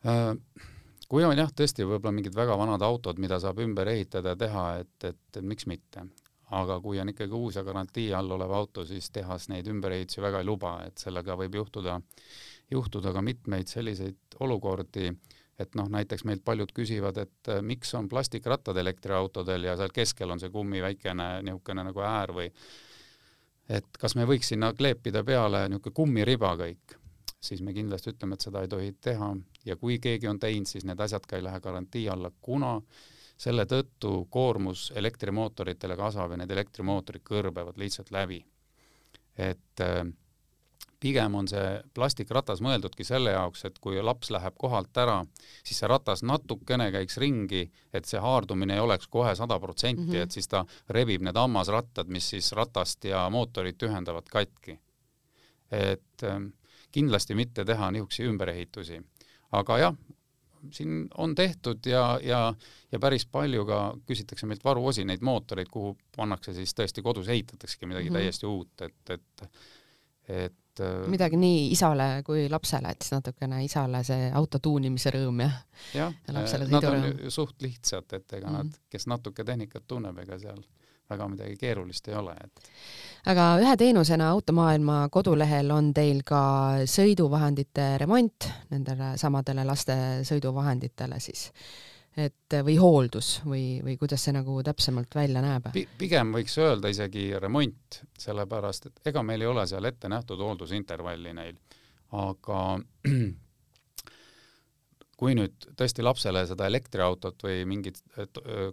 äh.? 0.09 0.35
Kui 1.09 1.25
on 1.25 1.39
jah, 1.39 1.51
tõesti 1.57 1.87
võib-olla 1.89 2.15
mingid 2.19 2.37
väga 2.37 2.57
vanad 2.61 2.85
autod, 2.85 3.21
mida 3.21 3.39
saab 3.41 3.63
ümber 3.65 3.89
ehitada 3.95 4.35
ja 4.35 4.41
teha, 4.41 4.65
et, 4.83 5.09
et, 5.09 5.41
miks 5.41 5.69
mitte. 5.71 6.07
aga 6.49 6.79
kui 6.81 6.97
on 7.01 7.11
ikkagi 7.13 7.35
uus 7.37 7.57
ja 7.59 7.63
garantii 7.63 8.13
all 8.17 8.31
olev 8.33 8.53
auto, 8.57 8.85
siis 8.89 9.11
tehas 9.13 9.51
neid 9.53 9.67
ümberehitusi 9.69 10.23
väga 10.25 10.39
ei 10.41 10.47
luba, 10.49 10.79
et 10.87 10.97
sellega 10.99 11.37
võib 11.37 11.59
juhtuda, 11.59 11.99
juhtuda 12.71 13.13
ka 13.13 13.23
mitmeid 13.23 13.69
selliseid 13.69 14.39
olukordi, 14.41 15.11
et 15.59 15.75
noh, 15.77 15.91
näiteks 15.93 16.25
meilt 16.25 16.45
paljud 16.45 16.73
küsivad, 16.73 17.19
et 17.21 17.53
äh, 17.53 17.61
miks 17.61 17.93
on 17.95 18.09
plastikrattad 18.09 18.77
elektriautodel 18.77 19.69
ja 19.69 19.77
seal 19.77 19.93
keskel 19.93 20.31
on 20.31 20.41
see 20.41 20.53
kummi 20.55 20.81
väikene 20.81 21.43
niisugune 21.43 21.85
nagu 21.85 22.01
äär 22.01 22.33
või 22.33 22.49
et 23.69 24.01
kas 24.01 24.17
me 24.17 24.25
võiks 24.25 24.49
sinna 24.55 24.73
kleepida 24.73 25.25
peale 25.25 25.67
niisugune 25.69 26.01
kummiriba 26.01 26.55
kõik 26.63 26.97
siis 27.41 27.63
me 27.63 27.73
kindlasti 27.75 28.13
ütleme, 28.13 28.35
et 28.35 28.45
seda 28.45 28.63
ei 28.65 28.71
tohi 28.71 28.93
teha 29.05 29.31
ja 29.69 29.77
kui 29.77 29.99
keegi 30.03 30.29
on 30.29 30.41
teinud, 30.41 30.69
siis 30.69 30.87
need 30.89 31.01
asjad 31.01 31.27
ka 31.29 31.37
ei 31.39 31.45
lähe 31.45 31.61
garantii 31.61 32.09
alla, 32.13 32.31
kuna 32.41 32.79
selle 33.39 33.65
tõttu 33.71 34.25
koormus 34.31 34.89
elektrimootoritele 34.97 35.97
kasvab 35.97 36.35
ja 36.35 36.41
need 36.41 36.51
elektrimootorid 36.51 37.23
kõrbevad 37.27 37.79
lihtsalt 37.79 38.11
läbi. 38.11 38.45
et 39.39 39.81
äh, 39.81 40.03
pigem 41.01 41.35
on 41.39 41.47
see 41.49 41.67
plastikratas 41.95 42.61
mõeldudki 42.65 43.07
selle 43.07 43.31
jaoks, 43.31 43.65
et 43.69 43.79
kui 43.83 44.01
laps 44.03 44.33
läheb 44.35 44.57
kohalt 44.59 44.97
ära, 44.99 45.21
siis 45.63 45.79
see 45.79 45.91
ratas 45.91 46.25
natukene 46.27 46.89
käiks 46.95 47.21
ringi, 47.23 47.69
et 47.95 48.09
see 48.09 48.21
haardumine 48.23 48.75
ei 48.75 48.83
oleks 48.83 49.07
kohe 49.07 49.35
sada 49.39 49.61
protsenti, 49.63 50.09
mhm. 50.17 50.25
et 50.27 50.35
siis 50.35 50.51
ta 50.51 50.65
rebib 50.95 51.23
need 51.23 51.39
hammasrattad, 51.39 52.11
mis 52.11 52.31
siis 52.35 52.51
ratast 52.59 53.07
ja 53.07 53.29
mootorit 53.31 53.83
ühendavad 53.87 54.27
katki. 54.31 54.79
et 55.71 56.23
äh, 56.25 56.41
kindlasti 56.93 57.35
mitte 57.37 57.65
teha 57.65 57.91
niisuguseid 57.93 58.31
ümberehitusi. 58.31 59.03
Aga 59.53 59.79
jah, 59.79 59.97
siin 60.75 61.09
on 61.17 61.35
tehtud 61.35 61.87
ja, 61.87 62.19
ja, 62.23 62.55
ja 62.93 63.01
päris 63.01 63.27
palju 63.27 63.65
ka 63.69 63.81
küsitakse 64.07 64.47
meilt 64.47 64.65
varuosi, 64.65 65.05
neid 65.09 65.25
mootoreid, 65.25 65.71
kuhu 65.73 65.97
pannakse 66.17 66.55
siis 66.57 66.75
tõesti 66.75 67.03
kodus 67.03 67.29
ehitataksegi 67.29 67.87
midagi 67.87 68.11
mm 68.11 68.17
-hmm. 68.17 68.19
täiesti 68.21 68.47
uut, 68.47 68.81
et, 68.81 69.11
et 69.11 69.51
et 70.29 70.81
äh, 70.81 71.09
midagi 71.09 71.37
nii 71.37 71.71
isale 71.73 72.23
kui 72.25 72.49
lapsele, 72.51 72.91
et 72.91 73.03
siis 73.03 73.15
natukene 73.17 73.63
isale 73.65 74.03
see 74.05 74.31
auto 74.35 74.59
tuunimise 74.59 75.11
rõõm 75.11 75.41
ja 75.41 75.51
jah, 75.95 76.15
nad 76.29 76.85
on 76.85 77.31
suht 77.33 77.63
lihtsad, 77.63 78.13
et 78.13 78.33
ega 78.33 78.47
mm 78.47 78.55
-hmm. 78.55 78.57
nad, 78.57 78.81
kes 78.91 79.07
natuke 79.07 79.45
tehnikat 79.45 79.87
tunneb, 79.87 80.19
ega 80.19 80.39
seal 80.39 80.63
väga 81.11 81.29
midagi 81.29 81.57
keerulist 81.61 82.09
ei 82.09 82.17
ole, 82.19 82.35
et 82.45 82.71
aga 83.33 83.51
ühe 83.63 83.75
teenusena 83.81 84.31
Automaailma 84.35 85.01
kodulehel 85.13 85.71
on 85.75 85.93
teil 85.97 86.23
ka 86.27 86.41
sõiduvahendite 86.89 87.91
remont 88.03 88.49
nendele 88.73 89.15
samadele 89.21 89.65
laste 89.69 89.97
sõiduvahenditele 90.29 91.21
siis, 91.23 91.49
et 92.19 92.59
või 92.65 92.77
hooldus 92.81 93.33
või, 93.47 93.65
või 93.85 93.97
kuidas 94.01 94.25
see 94.27 94.37
nagu 94.37 94.61
täpsemalt 94.67 95.15
välja 95.15 95.43
näeb 95.45 95.73
P? 95.73 95.87
pigem 95.99 96.33
võiks 96.37 96.57
öelda 96.63 96.93
isegi 96.93 97.31
remont, 97.39 98.03
sellepärast 98.19 98.91
et 98.91 99.13
ega 99.13 99.23
meil 99.23 99.45
ei 99.45 99.51
ole 99.51 99.67
seal 99.71 99.85
ette 99.91 100.11
nähtud 100.13 100.41
hooldusintervalli 100.45 101.35
neil, 101.37 101.61
aga 102.17 102.65
kui 105.19 105.35
nüüd 105.35 105.67
tõesti 105.79 106.05
lapsele 106.05 106.45
seda 106.47 106.69
elektriautot 106.71 107.43
või 107.43 107.65
mingit 107.67 107.99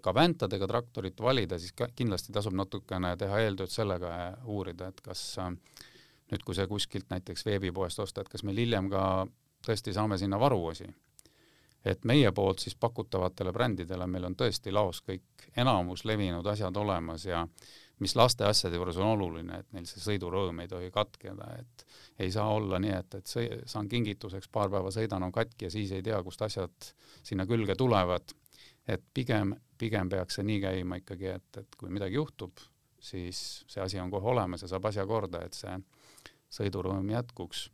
ka 0.01 0.13
väntadega 0.13 0.67
traktorit 0.69 1.21
valida, 1.21 1.58
siis 1.60 1.73
kindlasti 1.97 2.34
tasub 2.36 2.53
natukene 2.53 3.15
teha 3.17 3.39
eeltööd 3.47 3.73
sellega 3.73 4.12
ja 4.13 4.27
uurida, 4.45 4.91
et 4.93 5.01
kas 5.05 5.23
nüüd, 5.39 6.43
kui 6.45 6.58
see 6.58 6.67
kuskilt 6.69 7.10
näiteks 7.10 7.45
veebipoest 7.47 8.03
osta, 8.05 8.21
et 8.21 8.29
kas 8.29 8.45
meil 8.45 8.62
hiljem 8.62 8.91
ka 8.93 9.25
tõesti 9.65 9.93
saame 9.93 10.21
sinna 10.21 10.39
varuosi. 10.39 10.88
et 11.86 12.05
meie 12.10 12.31
poolt 12.31 12.60
siis 12.60 12.73
pakutavatele 12.81 13.51
brändidele 13.53 14.08
meil 14.10 14.23
on 14.25 14.36
tõesti 14.36 14.71
laos 14.73 15.03
kõik 15.05 15.43
enamus 15.58 16.01
levinud 16.05 16.47
asjad 16.49 16.77
olemas 16.77 17.25
ja 17.25 17.43
mis 17.99 18.15
laste 18.15 18.45
asjade 18.45 18.75
juures 18.75 18.97
on 18.99 19.13
oluline, 19.13 19.60
et 19.62 19.75
neil 19.75 19.86
see 19.88 20.01
sõidurõõm 20.03 20.60
ei 20.63 20.69
tohi 20.71 20.89
katkeda, 20.93 21.47
et 21.60 21.86
ei 22.25 22.31
saa 22.31 22.47
olla 22.53 22.79
nii, 22.81 22.95
et, 22.97 23.19
et 23.19 23.31
sõi, 23.31 23.45
saan 23.71 23.89
kingituseks, 23.91 24.49
paar 24.51 24.71
päeva 24.73 24.91
sõidan, 24.91 25.23
on 25.23 25.34
katki 25.36 25.67
ja 25.67 25.71
siis 25.73 25.93
ei 25.95 26.03
tea, 26.03 26.19
kust 26.23 26.43
asjad 26.45 26.91
sinna 27.23 27.47
külge 27.47 27.75
tulevad. 27.79 28.36
et 28.88 29.01
pigem, 29.13 29.55
pigem 29.77 30.10
peaks 30.10 30.36
see 30.38 30.43
nii 30.45 30.60
käima 30.62 30.99
ikkagi, 30.99 31.31
et, 31.39 31.58
et 31.58 31.77
kui 31.77 31.89
midagi 31.89 32.19
juhtub, 32.19 32.60
siis 33.01 33.39
see 33.67 33.81
asi 33.81 33.99
on 33.99 34.12
kohe 34.13 34.29
olemas 34.29 34.62
ja 34.62 34.69
saab 34.69 34.86
asja 34.86 35.05
korda, 35.10 35.41
et 35.45 35.58
see 35.58 35.73
sõidurõõm 36.53 37.10
jätkuks. 37.10 37.69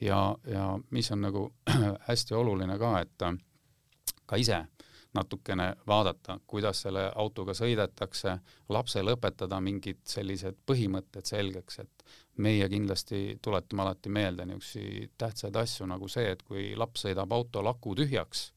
ja, 0.00 0.34
ja 0.46 0.78
mis 0.90 1.10
on 1.12 1.20
nagu 1.20 1.52
hästi 2.08 2.34
oluline 2.34 2.78
ka, 2.78 2.94
et 3.04 3.28
ka 4.26 4.36
ise 4.36 4.64
natukene 5.14 5.74
vaadata, 5.86 6.38
kuidas 6.46 6.82
selle 6.84 7.08
autoga 7.14 7.54
sõidetakse, 7.56 8.36
lapsele 8.68 9.16
õpetada 9.16 9.58
mingid 9.60 10.04
sellised 10.06 10.60
põhimõtted 10.66 11.26
selgeks, 11.26 11.80
et 11.82 12.04
meie 12.38 12.68
kindlasti 12.70 13.38
tuletame 13.42 13.82
alati 13.82 14.12
meelde 14.12 14.46
niisuguseid 14.46 15.16
tähtsaid 15.18 15.56
asju 15.56 15.88
nagu 15.90 16.08
see, 16.08 16.30
et 16.30 16.42
kui 16.46 16.70
laps 16.78 17.06
sõidab 17.06 17.32
autol 17.34 17.72
aku 17.72 17.96
tühjaks, 17.98 18.50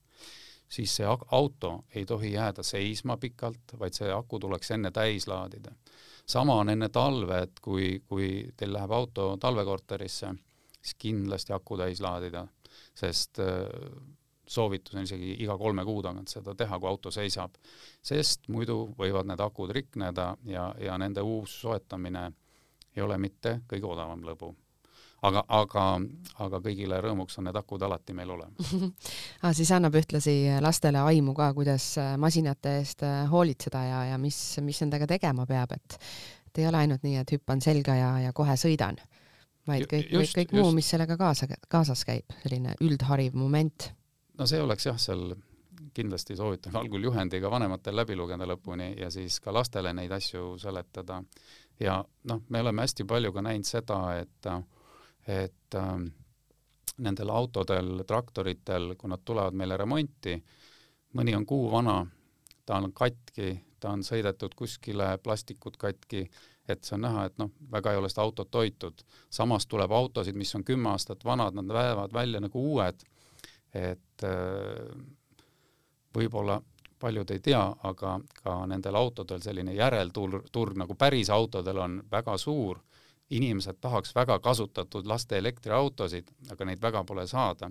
siis 0.68 0.96
see 0.96 1.06
auto 1.08 1.74
ei 1.94 2.06
tohi 2.06 2.32
jääda 2.32 2.62
seisma 2.62 3.16
pikalt, 3.20 3.76
vaid 3.78 3.96
see 3.98 4.10
aku 4.12 4.38
tuleks 4.38 4.70
enne 4.76 4.90
täis 4.90 5.26
laadida. 5.26 5.72
sama 6.26 6.54
on 6.54 6.68
enne 6.68 6.88
talve, 6.88 7.42
et 7.42 7.60
kui, 7.60 8.02
kui 8.08 8.52
teil 8.56 8.72
läheb 8.72 8.92
auto 8.92 9.36
talvekorterisse, 9.40 10.30
siis 10.80 10.94
kindlasti 10.98 11.52
aku 11.52 11.76
täis 11.76 12.00
laadida, 12.00 12.46
sest 12.94 13.40
soovitus 14.46 14.94
on 14.94 15.06
isegi 15.06 15.36
iga 15.44 15.56
kolme 15.58 15.84
kuu 15.84 16.02
tagant 16.02 16.28
seda 16.28 16.54
teha, 16.54 16.78
kui 16.78 16.88
auto 16.88 17.10
seisab, 17.14 17.54
sest 18.02 18.48
muidu 18.48 18.90
võivad 18.98 19.28
need 19.30 19.40
akud 19.40 19.72
rikneda 19.74 20.34
ja, 20.50 20.68
ja 20.80 20.98
nende 20.98 21.24
uus 21.24 21.60
soetamine 21.60 22.30
ei 22.96 23.02
ole 23.02 23.18
mitte 23.18 23.60
kõige 23.68 23.88
odavam 23.90 24.22
lõbu. 24.22 24.54
aga, 25.24 25.44
aga, 25.48 25.84
aga 26.44 26.60
kõigile 26.60 27.00
rõõmuks 27.00 27.38
on 27.38 27.48
need 27.48 27.56
akud 27.56 27.82
alati 27.82 28.12
meil 28.12 28.30
olemas 28.30 28.74
ah,. 29.42 29.52
siis 29.52 29.72
annab 29.72 29.94
ühtlasi 29.96 30.36
lastele 30.60 31.00
aimu 31.00 31.34
ka, 31.34 31.52
kuidas 31.54 31.94
masinate 32.18 32.78
eest 32.78 33.02
hoolitseda 33.30 33.84
ja, 33.84 34.04
ja 34.12 34.18
mis, 34.18 34.38
mis 34.60 34.80
nendega 34.84 35.06
tegema 35.06 35.46
peab, 35.46 35.72
et 35.72 35.98
et 36.54 36.62
ei 36.62 36.68
ole 36.70 36.84
ainult 36.84 37.02
nii, 37.02 37.18
et 37.18 37.32
hüppan 37.34 37.60
selga 37.62 37.96
ja, 37.98 38.10
ja 38.28 38.32
kohe 38.32 38.54
sõidan, 38.58 39.00
vaid 39.66 39.88
kõik, 39.90 40.06
kõik, 40.12 40.32
kõik 40.38 40.52
muu, 40.54 40.70
mis 40.76 40.86
sellega 40.92 41.16
kaasa, 41.18 41.48
kaasas 41.70 42.04
käib, 42.06 42.30
selline 42.44 42.76
üldhariv 42.84 43.34
moment. 43.38 43.90
No 44.38 44.46
see 44.46 44.62
oleks 44.62 44.86
jah, 44.86 44.98
seal 44.98 45.34
kindlasti 45.94 46.36
soovitan 46.36 46.76
algul 46.76 47.06
juhendiga 47.06 47.50
vanematel 47.50 47.96
läbi 47.96 48.16
lugeda 48.16 48.46
lõpuni 48.48 48.94
ja 48.98 49.10
siis 49.10 49.38
ka 49.40 49.52
lastele 49.54 49.92
neid 49.94 50.12
asju 50.12 50.56
seletada. 50.58 51.22
ja 51.80 52.04
noh, 52.30 52.42
me 52.48 52.60
oleme 52.60 52.82
hästi 52.82 53.04
palju 53.04 53.32
ka 53.32 53.42
näinud 53.42 53.66
seda, 53.68 53.98
et, 54.18 54.48
et 55.26 55.78
äh, 55.78 55.94
nendel 56.96 57.30
autodel, 57.30 58.04
traktoritel, 58.06 58.94
kui 58.98 59.10
nad 59.10 59.22
tulevad 59.24 59.54
meile 59.54 59.76
remonti, 59.76 60.36
mõni 61.18 61.34
on 61.36 61.46
kuu 61.46 61.70
vana, 61.70 62.04
ta 62.66 62.78
on 62.78 62.92
katki, 62.92 63.56
ta 63.80 63.92
on 63.94 64.04
sõidetud 64.06 64.54
kuskile, 64.56 65.16
plastikud 65.22 65.76
katki, 65.76 66.24
et 66.68 66.84
see 66.84 66.96
on 66.96 67.04
näha, 67.04 67.26
et 67.28 67.38
noh, 67.38 67.50
väga 67.70 67.92
ei 67.92 68.00
ole 68.00 68.08
seda 68.08 68.22
autot 68.24 68.54
hoitud. 68.54 69.02
samas 69.30 69.66
tuleb 69.66 69.92
autosid, 69.92 70.36
mis 70.36 70.54
on 70.54 70.64
kümme 70.64 70.90
aastat 70.94 71.24
vanad, 71.24 71.54
nad 71.54 71.68
näevad 71.68 72.12
välja 72.12 72.40
nagu 72.40 72.62
uued, 72.72 73.04
et 73.74 74.03
äh, 74.22 74.94
võib-olla 76.14 76.60
paljud 77.04 77.30
ei 77.30 77.40
tea, 77.40 77.62
aga 77.82 78.18
ka 78.42 78.54
nendel 78.70 78.96
autodel 78.96 79.42
selline 79.44 79.74
järelturg, 79.76 80.46
turg 80.52 80.78
nagu 80.80 80.94
päris 80.94 81.30
autodel 81.30 81.78
on 81.78 81.98
väga 82.10 82.36
suur, 82.40 82.80
inimesed 83.30 83.80
tahaks 83.80 84.14
väga 84.14 84.38
kasutatud 84.38 85.06
laste 85.06 85.38
elektriautosid, 85.38 86.30
aga 86.52 86.64
neid 86.64 86.80
väga 86.82 87.04
pole 87.04 87.26
saada. 87.26 87.70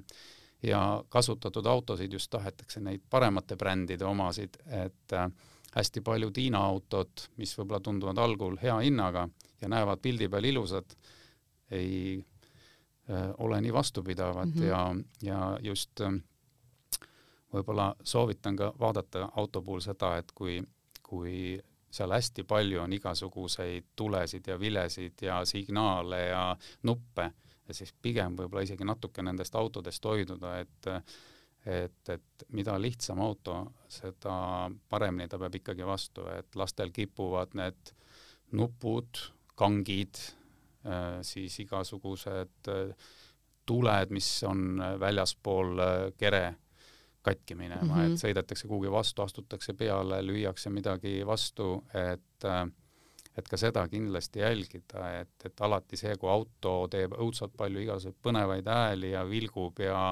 ja 0.63 1.03
kasutatud 1.09 1.65
autosid 1.67 2.13
just 2.13 2.29
tahetakse 2.31 2.79
neid 2.79 3.01
paremate 3.09 3.55
brändide 3.59 4.05
omasid, 4.05 4.53
et 4.67 5.13
äh, 5.13 5.27
hästi 5.75 6.01
paljud 6.01 6.37
Hiina 6.37 6.61
autod, 6.63 7.25
mis 7.37 7.51
võib-olla 7.57 7.81
tunduvad 7.83 8.17
algul 8.17 8.55
hea 8.61 8.77
hinnaga 8.79 9.27
ja 9.61 9.67
näevad 9.67 9.99
pildi 9.99 10.29
peal 10.29 10.45
ilusad, 10.45 10.95
ei 11.71 12.23
äh, 13.09 13.33
ole 13.37 13.61
nii 13.61 13.73
vastupidavad 13.73 14.47
mm 14.47 14.61
-hmm. 14.61 14.63
ja, 14.63 14.95
ja 15.21 15.57
just 15.61 16.01
äh, 16.01 16.13
võib-olla 17.53 17.93
soovitan 18.03 18.55
ka 18.57 18.71
vaadata 18.79 19.29
auto 19.35 19.61
puhul 19.61 19.81
seda, 19.85 20.15
et 20.17 20.31
kui, 20.35 20.57
kui 21.03 21.59
seal 21.93 22.13
hästi 22.15 22.43
palju 22.49 22.81
on 22.81 22.93
igasuguseid 22.93 23.91
tulesid 23.95 24.47
ja 24.49 24.57
vilesid 24.59 25.21
ja 25.21 25.43
signaale 25.45 26.21
ja 26.25 26.45
nuppe, 26.89 27.29
siis 27.71 27.93
pigem 28.01 28.35
võib-olla 28.37 28.65
isegi 28.65 28.85
natuke 28.85 29.23
nendest 29.25 29.55
autodest 29.55 30.05
hoiduda, 30.05 30.57
et 30.63 30.91
et, 31.63 32.09
et 32.09 32.45
mida 32.51 32.73
lihtsam 32.75 33.21
auto, 33.23 33.53
seda 33.87 34.67
paremini 34.91 35.29
ta 35.31 35.37
peab 35.39 35.53
ikkagi 35.55 35.85
vastu, 35.87 36.25
et 36.27 36.57
lastel 36.59 36.91
kipuvad 36.91 37.55
need 37.55 37.93
nupud, 38.59 39.21
kangid, 39.55 40.19
äh, 40.83 41.21
siis 41.23 41.55
igasugused 41.63 42.67
äh, 42.67 43.07
tuled, 43.65 44.11
mis 44.11 44.27
on 44.43 44.81
väljaspool 44.99 45.79
äh, 45.79 45.95
kere 46.19 46.43
katki 47.23 47.55
minema 47.55 47.81
mm, 47.81 47.89
-hmm. 47.89 48.05
et 48.05 48.13
mhm. 48.13 48.21
sõidetakse 48.21 48.67
kuhugi 48.67 48.91
vastu, 48.91 49.21
astutakse 49.23 49.73
peale, 49.73 50.21
lüüakse 50.21 50.69
midagi 50.69 51.21
vastu, 51.25 51.83
et 51.93 52.47
et 53.37 53.47
ka 53.49 53.57
seda 53.57 53.87
kindlasti 53.89 54.43
jälgida, 54.43 55.07
et, 55.21 55.45
et 55.45 55.61
alati 55.65 55.97
see, 55.97 56.13
kui 56.21 56.29
auto 56.29 56.73
teeb 56.91 57.15
õudselt 57.17 57.55
palju 57.57 57.81
igasuguseid 57.81 58.19
põnevaid 58.21 58.69
hääli 58.69 59.13
ja 59.15 59.23
vilgub 59.25 59.79
ja 59.81 60.03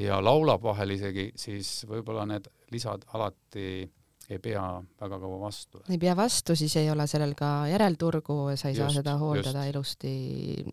ja 0.00 0.18
laulab 0.24 0.62
vahel 0.62 0.96
isegi, 0.96 1.30
siis 1.36 1.84
võib-olla 1.88 2.26
need 2.26 2.48
lisad 2.72 3.04
alati 3.14 3.90
ei 4.30 4.38
pea 4.38 4.62
väga 5.00 5.18
kaua 5.18 5.38
vastu. 5.40 5.82
ei 5.90 5.98
pea 5.98 6.16
vastu, 6.16 6.56
siis 6.56 6.76
ei 6.76 6.90
ole 6.90 7.06
sellel 7.10 7.34
ka 7.38 7.68
järelturgu, 7.70 8.38
sa 8.54 8.70
ei 8.70 8.74
just, 8.74 8.82
saa 8.82 8.90
seda 9.00 9.16
hooldada 9.18 9.64
just. 9.66 9.74
ilusti 9.74 10.12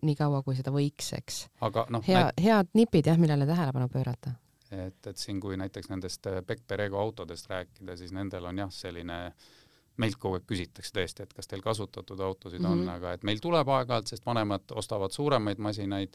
nii 0.02 0.18
kaua, 0.18 0.42
kui 0.46 0.58
seda 0.58 0.74
võiks, 0.74 1.12
eks. 1.18 1.40
aga 1.66 1.86
noh, 1.90 2.04
hea 2.06 2.28
näit..., 2.28 2.44
head 2.44 2.70
nipid 2.78 3.10
jah, 3.10 3.18
millele 3.18 3.46
tähelepanu 3.46 3.90
pöörata 3.92 4.34
et, 4.72 5.06
et 5.06 5.16
siin, 5.16 5.40
kui 5.40 5.56
näiteks 5.56 5.88
nendest 5.92 6.26
äh, 6.26 6.42
Beck 6.46 6.66
Perego 6.66 7.00
autodest 7.00 7.48
rääkida, 7.50 7.96
siis 7.96 8.12
nendel 8.12 8.48
on 8.50 8.58
jah, 8.64 8.72
selline 8.72 9.18
meilt 9.98 10.18
kogu 10.20 10.38
aeg 10.38 10.46
küsitakse 10.46 10.94
tõesti, 10.94 11.24
et 11.24 11.32
kas 11.34 11.50
teil 11.50 11.62
kasutatud 11.64 12.20
autosid 12.20 12.60
mm 12.60 12.66
-hmm. 12.66 12.72
on, 12.72 12.84
mhm. 12.84 12.96
aga 12.96 13.12
et 13.12 13.24
meil 13.24 13.40
tuleb 13.42 13.68
aeg-ajalt, 13.68 14.06
sest 14.06 14.26
vanemad 14.26 14.74
ostavad 14.74 15.10
suuremaid 15.10 15.58
masinaid, 15.58 16.14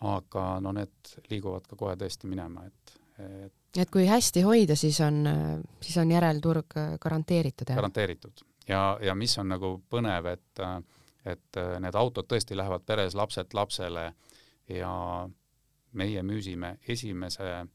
aga 0.00 0.60
no 0.60 0.72
need 0.72 1.14
liiguvad 1.30 1.66
ka 1.68 1.76
kohe 1.76 1.94
tõesti 1.96 2.28
minema, 2.28 2.66
et, 2.66 2.98
et 3.18 3.52
et 3.76 3.90
kui 3.90 4.06
hästi 4.06 4.42
hoida, 4.42 4.76
siis 4.76 5.00
on, 5.00 5.24
siis 5.80 5.96
on 5.96 6.10
järelturg 6.10 6.76
garanteeritud, 7.00 7.68
jah? 7.68 7.76
garanteeritud. 7.76 8.44
ja, 8.68 8.98
ja 9.02 9.14
mis 9.14 9.38
on 9.38 9.48
nagu 9.48 9.82
põnev, 9.90 10.26
et 10.26 10.60
et 11.24 11.56
need 11.80 11.94
autod 11.94 12.26
tõesti 12.28 12.56
lähevad 12.56 12.82
peres 12.86 13.14
lapselt 13.14 13.54
lapsele 13.54 14.12
ja 14.68 15.28
meie 15.94 16.22
müüsime 16.22 16.76
esimese 16.88 17.66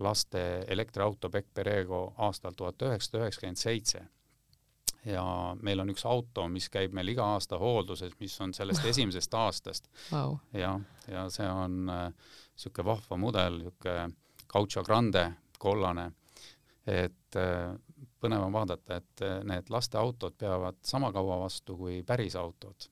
laste 0.00 0.64
elektriauto 0.68 1.30
Beck 1.30 1.54
Perego 1.54 2.14
aastal 2.18 2.56
tuhat 2.56 2.82
üheksasada 2.82 3.24
üheksakümmend 3.24 3.60
seitse. 3.60 4.06
ja 5.04 5.22
meil 5.62 5.80
on 5.80 5.88
üks 5.88 6.04
auto, 6.04 6.44
mis 6.52 6.68
käib 6.68 6.92
meil 6.92 7.08
iga 7.08 7.24
aasta 7.34 7.56
hoolduses, 7.58 8.12
mis 8.20 8.34
on 8.40 8.52
sellest 8.54 8.84
esimesest 8.92 9.34
aastast. 9.34 9.88
Wow.. 10.12 10.36
ja, 10.52 10.74
ja 11.08 11.28
see 11.32 11.48
on 11.48 11.86
niisugune 11.86 12.84
äh, 12.84 12.90
vahva 12.92 13.16
mudel, 13.16 13.60
niisugune 13.64 14.10
Gaucho 14.50 14.82
Grande, 14.84 15.24
kollane, 15.58 16.10
et 16.86 17.36
äh, 17.38 17.72
põnev 18.20 18.44
on 18.44 18.52
vaadata, 18.52 19.00
et 19.00 19.24
äh, 19.24 19.38
need 19.48 19.72
lasteautod 19.72 20.36
peavad 20.38 20.80
sama 20.84 21.12
kaua 21.12 21.38
vastu 21.46 21.76
kui 21.80 22.02
päris 22.04 22.36
autod 22.36 22.90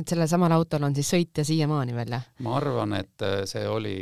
et 0.00 0.08
sellel 0.14 0.28
samal 0.30 0.54
autol 0.56 0.88
on 0.88 0.96
siis 0.96 1.10
sõitja 1.14 1.44
siiamaani 1.44 1.96
veel, 1.96 2.16
jah? 2.18 2.26
ma 2.46 2.56
arvan, 2.60 2.96
et 2.98 3.26
äh, 3.26 3.42
see 3.50 3.66
oli 3.68 3.98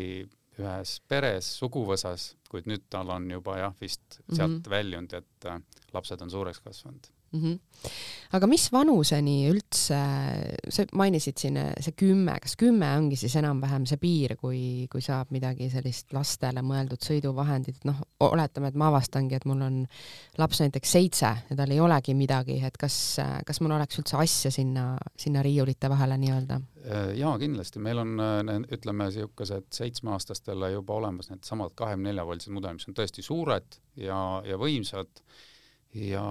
ühes 0.57 0.95
peres, 1.09 1.51
suguvõsas, 1.61 2.31
kuid 2.49 2.69
nüüd 2.71 2.87
tal 2.93 3.11
on 3.13 3.29
juba 3.31 3.59
jah, 3.61 3.75
vist 3.81 4.21
sealt 4.31 4.51
mm 4.51 4.63
-hmm. 4.63 4.71
väljunud, 4.71 5.13
et 5.13 5.51
äh, 5.53 5.61
lapsed 5.93 6.23
on 6.23 6.31
suureks 6.31 6.61
kasvanud 6.65 7.13
mm. 7.37 7.43
-hmm. 7.53 7.91
aga 8.37 8.47
mis 8.51 8.67
vanuseni 8.73 9.37
üldse, 9.51 9.99
sa 10.69 10.85
mainisid 10.99 11.39
siin 11.39 11.59
see 11.81 11.95
kümme, 11.97 12.35
kas 12.43 12.57
kümme 12.59 12.89
ongi 12.99 13.17
siis 13.17 13.37
enam-vähem 13.39 13.87
see 13.87 14.01
piir, 14.03 14.37
kui, 14.41 14.87
kui 14.93 15.01
saab 15.05 15.31
midagi 15.31 15.71
sellist 15.71 16.13
lastele 16.17 16.63
mõeldud 16.67 17.03
sõiduvahendit, 17.05 17.85
noh, 17.85 18.01
oletame, 18.21 18.69
et 18.73 18.75
ma 18.75 18.89
avastangi, 18.91 19.37
et 19.37 19.45
mul 19.45 19.63
on 19.63 19.83
laps 20.39 20.61
näiteks 20.65 20.93
seitse 20.99 21.33
ja 21.51 21.57
tal 21.57 21.71
ei 21.71 21.81
olegi 21.81 22.15
midagi, 22.15 22.59
et 22.65 22.77
kas, 22.77 23.19
kas 23.47 23.61
mul 23.61 23.77
oleks 23.77 24.01
üldse 24.01 24.17
asja 24.17 24.51
sinna, 24.51 24.97
sinna 25.17 25.43
riiulite 25.43 25.91
vahele 25.93 26.19
nii-öelda? 26.19 26.61
jaa, 27.19 27.39
kindlasti, 27.39 27.81
meil 27.83 27.99
on 27.99 28.21
ütleme, 28.71 29.09
niisugused 29.09 29.73
seitsmeaastastele 29.75 30.71
juba 30.71 30.95
olemas 30.95 31.31
needsamad 31.31 31.75
kahekümne 31.75 32.13
nelja 32.13 32.27
voltsed 32.27 32.55
mudelid, 32.55 32.79
mis 32.79 32.89
on 32.91 32.97
tõesti 32.97 33.25
suured 33.27 33.79
ja, 33.99 34.19
ja 34.47 34.59
võimsad 34.61 35.23
ja 35.97 36.25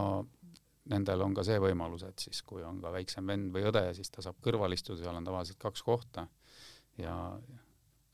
nendel 0.92 1.24
on 1.26 1.34
ka 1.36 1.46
see 1.46 1.58
võimalus, 1.62 2.06
et 2.08 2.28
siis 2.28 2.42
kui 2.46 2.64
on 2.66 2.82
ka 2.84 2.92
väiksem 2.94 3.26
vend 3.28 3.54
või 3.54 3.66
õde, 3.70 3.88
siis 3.98 4.12
ta 4.14 4.24
saab 4.26 4.38
kõrval 4.44 4.76
istuda, 4.76 5.02
seal 5.02 5.18
on 5.18 5.26
tavaliselt 5.26 5.60
kaks 5.62 5.84
kohta 5.86 6.28
ja 7.02 7.16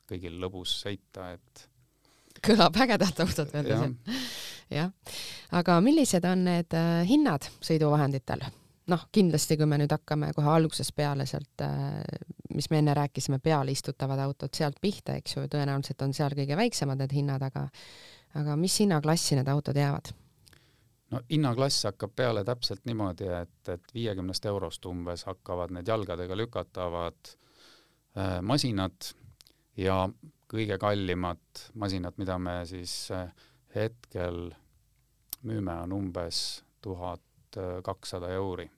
kõigil 0.10 0.40
lõbus 0.42 0.78
sõita, 0.84 1.32
et 1.36 1.68
kõlab 2.46 2.78
ägedat 2.84 3.20
autot 3.24 3.52
veel 3.54 3.70
ja.. 3.72 3.84
jah, 4.72 5.18
aga 5.60 5.78
millised 5.84 6.26
on 6.28 6.46
need 6.48 6.78
äh, 6.78 7.04
hinnad 7.10 7.48
sõiduvahenditel? 7.60 8.48
noh, 8.92 9.04
kindlasti, 9.14 9.56
kui 9.60 9.68
me 9.70 9.78
nüüd 9.80 9.92
hakkame 9.94 10.32
kohe 10.36 10.50
algusest 10.52 10.96
peale 10.98 11.28
sealt, 11.30 11.64
äh, 11.64 12.00
mis 12.56 12.68
me 12.72 12.82
enne 12.82 12.96
rääkisime, 12.98 13.40
peale 13.44 13.76
istutavad 13.76 14.20
autod 14.20 14.56
sealt 14.58 14.80
pihta, 14.82 15.16
eks 15.20 15.38
ju, 15.38 15.46
tõenäoliselt 15.52 16.02
on 16.08 16.16
seal 16.18 16.36
kõige 16.36 16.58
väiksemad 16.60 17.00
need 17.04 17.20
hinnad, 17.20 17.44
aga 17.52 17.68
aga 18.40 18.56
mis 18.60 18.78
hinnaklassi 18.80 19.38
need 19.38 19.50
autod 19.52 19.78
jäävad? 19.78 20.14
No 21.12 21.22
hinnaklass 21.30 21.86
hakkab 21.90 22.16
peale 22.16 22.44
täpselt 22.48 22.86
niimoodi, 22.86 23.28
et, 23.42 23.70
et 23.70 23.94
viiekümnest 23.94 24.46
eurost 24.46 24.86
umbes 24.86 25.26
hakkavad 25.28 25.74
need 25.76 25.88
jalgadega 25.88 26.38
lükatavad 26.38 27.34
äh, 28.18 28.40
masinad 28.42 29.12
ja 29.78 30.06
kõige 30.52 30.78
kallimad 30.80 31.66
masinad, 31.80 32.18
mida 32.20 32.38
me 32.40 32.62
siis 32.70 32.96
äh, 33.16 33.32
hetkel 33.76 34.50
müüme, 35.48 35.74
on 35.84 35.94
umbes 35.96 36.62
tuhat 36.82 37.22
kakssada 37.84 38.30
euri. 38.32 38.70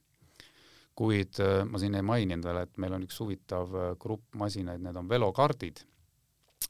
kuid 0.95 1.39
äh, 1.41 1.63
ma 1.65 1.79
siin 1.81 1.95
ei 1.97 2.05
maininud 2.05 2.45
veel, 2.45 2.59
et 2.67 2.77
meil 2.77 2.93
on 2.93 3.03
üks 3.07 3.17
huvitav 3.17 3.71
äh, 3.73 3.95
grupp 3.99 4.35
masinaid, 4.37 4.81
need 4.81 4.95
on 4.95 5.09
velokardid, 5.09 5.79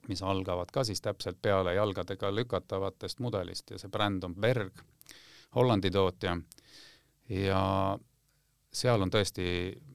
mis 0.08 0.22
algavad 0.24 0.72
ka 0.72 0.84
siis 0.84 1.00
täpselt 1.04 1.42
peale 1.42 1.74
jalgadega 1.74 2.30
lükatavatest 2.32 3.20
mudelist 3.20 3.70
ja 3.70 3.78
see 3.78 3.92
bränd 3.92 4.24
on 4.24 4.34
Berg 4.34 4.80
Hollandi 5.54 5.90
tootja 5.90 6.36
ja 7.28 7.60
seal 8.74 9.02
on 9.02 9.12
tõesti 9.12 9.46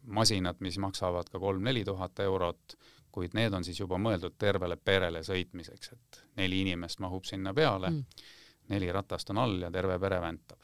masinad, 0.09 0.59
mis 0.63 0.77
maksavad 0.81 1.29
ka 1.29 1.39
kolm-neli 1.39 1.83
tuhat 1.85 2.19
eurot, 2.23 2.75
kuid 3.11 3.35
need 3.37 3.53
on 3.53 3.65
siis 3.65 3.79
juba 3.79 3.99
mõeldud 4.01 4.37
tervele 4.39 4.77
perele 4.77 5.21
sõitmiseks, 5.25 5.91
et 5.93 6.21
neli 6.39 6.61
inimest 6.63 7.01
mahub 7.03 7.25
sinna 7.27 7.53
peale 7.53 7.91
mm., 7.91 8.25
neli 8.69 8.91
ratast 8.93 9.31
on 9.33 9.41
all 9.41 9.63
ja 9.65 9.71
terve 9.73 9.97
pere 9.99 10.19
väntab. 10.21 10.59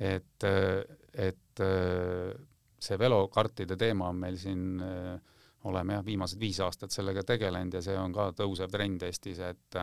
et, 0.00 0.44
et 1.12 1.62
see 2.80 2.98
velokartide 2.98 3.76
teema 3.76 4.08
on 4.08 4.20
meil 4.22 4.38
siin, 4.38 4.80
oleme 5.68 5.98
jah, 5.98 6.04
viimased 6.04 6.40
viis 6.40 6.60
aastat 6.64 6.94
sellega 6.94 7.24
tegelenud 7.26 7.74
ja 7.74 7.82
see 7.84 7.98
on 7.98 8.14
ka 8.14 8.30
tõusev 8.38 8.70
trend 8.72 9.02
Eestis, 9.02 9.42
et 9.44 9.80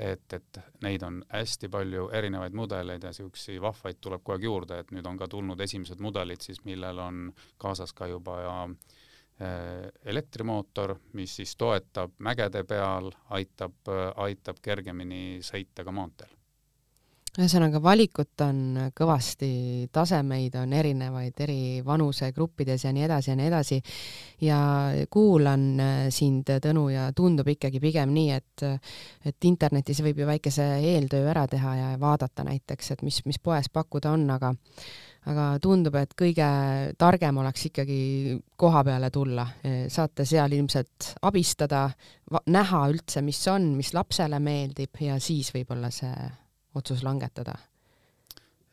et, 0.00 0.32
et 0.32 0.60
neid 0.84 1.02
on 1.06 1.20
hästi 1.28 1.68
palju 1.72 2.08
erinevaid 2.16 2.56
mudeleid 2.56 3.04
ja 3.04 3.12
niisuguseid 3.12 3.60
vahvaid 3.62 4.00
tuleb 4.00 4.24
kogu 4.24 4.38
aeg 4.38 4.48
juurde, 4.48 4.80
et 4.80 4.90
nüüd 4.96 5.06
on 5.06 5.20
ka 5.20 5.28
tulnud 5.28 5.60
esimesed 5.60 6.00
mudelid 6.00 6.42
siis, 6.44 6.64
millel 6.64 6.98
on 7.04 7.22
kaasas 7.60 7.92
ka 7.92 8.08
juba 8.08 8.40
ja 8.40 8.56
äh, 8.64 9.86
elektrimootor, 10.14 10.96
mis 11.12 11.36
siis 11.40 11.56
toetab 11.56 12.16
mägede 12.18 12.64
peal, 12.64 13.12
aitab, 13.36 13.94
aitab 14.16 14.60
kergemini 14.62 15.40
sõita 15.44 15.84
ka 15.84 15.94
maanteel 15.94 16.39
ühesõnaga, 17.38 17.78
valikut 17.82 18.42
on 18.42 18.62
kõvasti, 18.96 19.50
tasemeid 19.94 20.56
on 20.58 20.72
erinevaid 20.74 21.42
eri 21.44 21.60
vanusegruppides 21.86 22.84
ja 22.84 22.92
nii 22.94 23.04
edasi 23.06 23.30
ja 23.30 23.36
nii 23.38 23.46
edasi. 23.46 23.78
ja 24.42 24.58
kuulan 25.10 25.66
äh, 25.80 26.00
sind, 26.10 26.50
Tõnu, 26.50 26.88
ja 26.90 27.10
tundub 27.14 27.46
ikkagi 27.48 27.80
pigem 27.80 28.10
nii, 28.14 28.30
et, 28.34 28.64
et 29.24 29.46
internetis 29.46 30.02
võib 30.02 30.18
ju 30.18 30.26
väikese 30.26 30.66
eeltöö 30.80 31.28
ära 31.30 31.46
teha 31.46 31.76
ja 31.76 31.92
vaadata 32.00 32.44
näiteks, 32.44 32.90
et 32.90 33.06
mis, 33.06 33.22
mis 33.26 33.38
poes 33.38 33.70
pakkuda 33.70 34.10
on, 34.10 34.26
aga 34.30 34.52
aga 35.30 35.46
tundub, 35.60 35.94
et 36.00 36.14
kõige 36.16 36.46
targem 36.98 37.38
oleks 37.42 37.66
ikkagi 37.68 38.38
koha 38.56 38.80
peale 38.88 39.10
tulla, 39.12 39.44
saate 39.92 40.24
seal 40.24 40.56
ilmselt 40.56 41.10
abistada, 41.28 41.90
näha 42.48 42.84
üldse, 42.88 43.20
mis 43.22 43.42
on, 43.52 43.74
mis 43.76 43.92
lapsele 43.94 44.40
meeldib 44.40 45.02
ja 45.04 45.18
siis 45.20 45.52
võib-olla 45.52 45.92
see 45.92 46.14
otsus 46.74 47.02
langetada? 47.02 47.56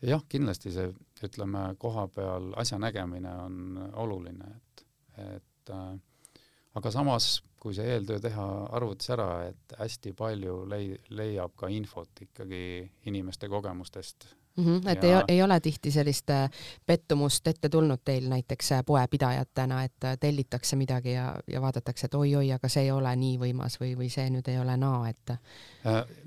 jah, 0.02 0.22
kindlasti 0.30 0.70
see, 0.70 0.92
ütleme, 1.26 1.72
koha 1.82 2.06
peal 2.14 2.52
asja 2.60 2.78
nägemine 2.78 3.32
on 3.42 3.78
oluline, 3.98 4.50
et, 4.54 4.84
et 5.24 5.72
äh, 5.74 6.42
aga 6.78 6.92
samas, 6.94 7.40
kui 7.58 7.74
see 7.74 7.88
eeltöö 7.96 8.20
teha 8.22 8.46
arvutis 8.78 9.10
ära, 9.10 9.30
et 9.48 9.74
hästi 9.80 10.12
palju 10.18 10.60
lei-, 10.70 11.00
leiab 11.10 11.56
ka 11.58 11.70
infot 11.74 12.22
ikkagi 12.28 12.62
inimeste 13.10 13.50
kogemustest 13.50 14.28
mm. 14.58 14.64
-hmm, 14.64 14.88
et 14.88 15.02
ja... 15.02 15.18
ei, 15.18 15.24
ei 15.28 15.42
ole 15.42 15.60
tihti 15.60 15.90
sellist 15.90 16.30
äh, 16.30 16.50
pettumust 16.86 17.46
ette 17.46 17.68
tulnud 17.68 18.00
teil 18.04 18.28
näiteks 18.28 18.72
äh, 18.72 18.84
poepidajatena, 18.86 19.82
et 19.84 20.04
äh, 20.04 20.18
tellitakse 20.20 20.76
midagi 20.76 21.12
ja, 21.12 21.34
ja 21.46 21.60
vaadatakse, 21.60 22.06
et 22.06 22.14
oi-oi, 22.14 22.52
aga 22.52 22.68
see 22.68 22.82
ei 22.82 22.90
ole 22.90 23.14
nii 23.16 23.38
võimas 23.38 23.78
või, 23.80 23.94
või 23.98 24.10
see 24.12 24.28
nüüd 24.30 24.48
ei 24.48 24.58
ole 24.58 24.76
naa, 24.76 25.08
et 25.08 25.34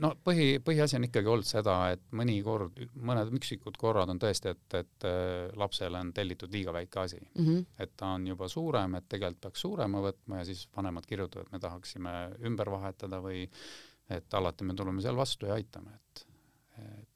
no 0.01 0.13
põhi, 0.23 0.47
põhiasi 0.63 0.97
on 0.97 1.07
ikkagi 1.09 1.27
olnud 1.27 1.47
seda, 1.47 1.75
et 1.95 2.01
mõnikord, 2.11 2.79
mõned 2.95 3.33
üksikud 3.37 3.77
korrad 3.77 4.09
on 4.09 4.19
tõesti, 4.19 4.55
et, 4.55 4.79
et 4.79 5.07
lapsele 5.57 5.99
on 5.99 6.13
tellitud 6.13 6.51
liiga 6.53 6.73
väike 6.73 6.99
asi 6.99 7.19
mm. 7.19 7.45
-hmm. 7.45 7.65
et 7.79 7.91
ta 7.97 8.15
on 8.15 8.27
juba 8.27 8.47
suurem, 8.47 8.95
et 8.95 9.09
tegelikult 9.09 9.41
peaks 9.41 9.61
suurema 9.61 10.01
võtma 10.01 10.41
ja 10.41 10.45
siis 10.45 10.67
vanemad 10.75 11.05
kirjutavad, 11.05 11.45
et 11.47 11.51
me 11.51 11.59
tahaksime 11.59 12.11
ümber 12.45 12.71
vahetada 12.71 13.21
või 13.21 13.47
et 14.09 14.33
alati 14.33 14.63
me 14.63 14.73
tuleme 14.73 15.01
seal 15.01 15.15
vastu 15.15 15.45
ja 15.45 15.53
aitame, 15.53 15.93
et, 15.95 16.25
et 16.77 17.10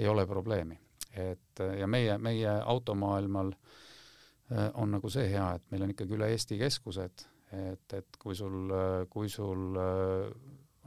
ei 0.00 0.08
ole 0.08 0.26
probleemi. 0.26 0.78
et 1.10 1.60
ja 1.78 1.86
meie, 1.90 2.18
meie 2.18 2.50
automaailmal 2.64 3.50
äh, 3.52 4.70
on 4.74 4.96
nagu 4.96 5.10
see 5.10 5.26
hea, 5.32 5.52
et 5.56 5.70
meil 5.70 5.82
on 5.82 5.92
ikkagi 5.94 6.14
üle 6.14 6.28
Eesti 6.30 6.58
keskused, 6.60 7.24
et, 7.52 7.94
et 7.98 8.18
kui 8.18 8.36
sul, 8.38 8.70
kui 9.10 9.28
sul 9.28 9.78
äh, 9.80 10.30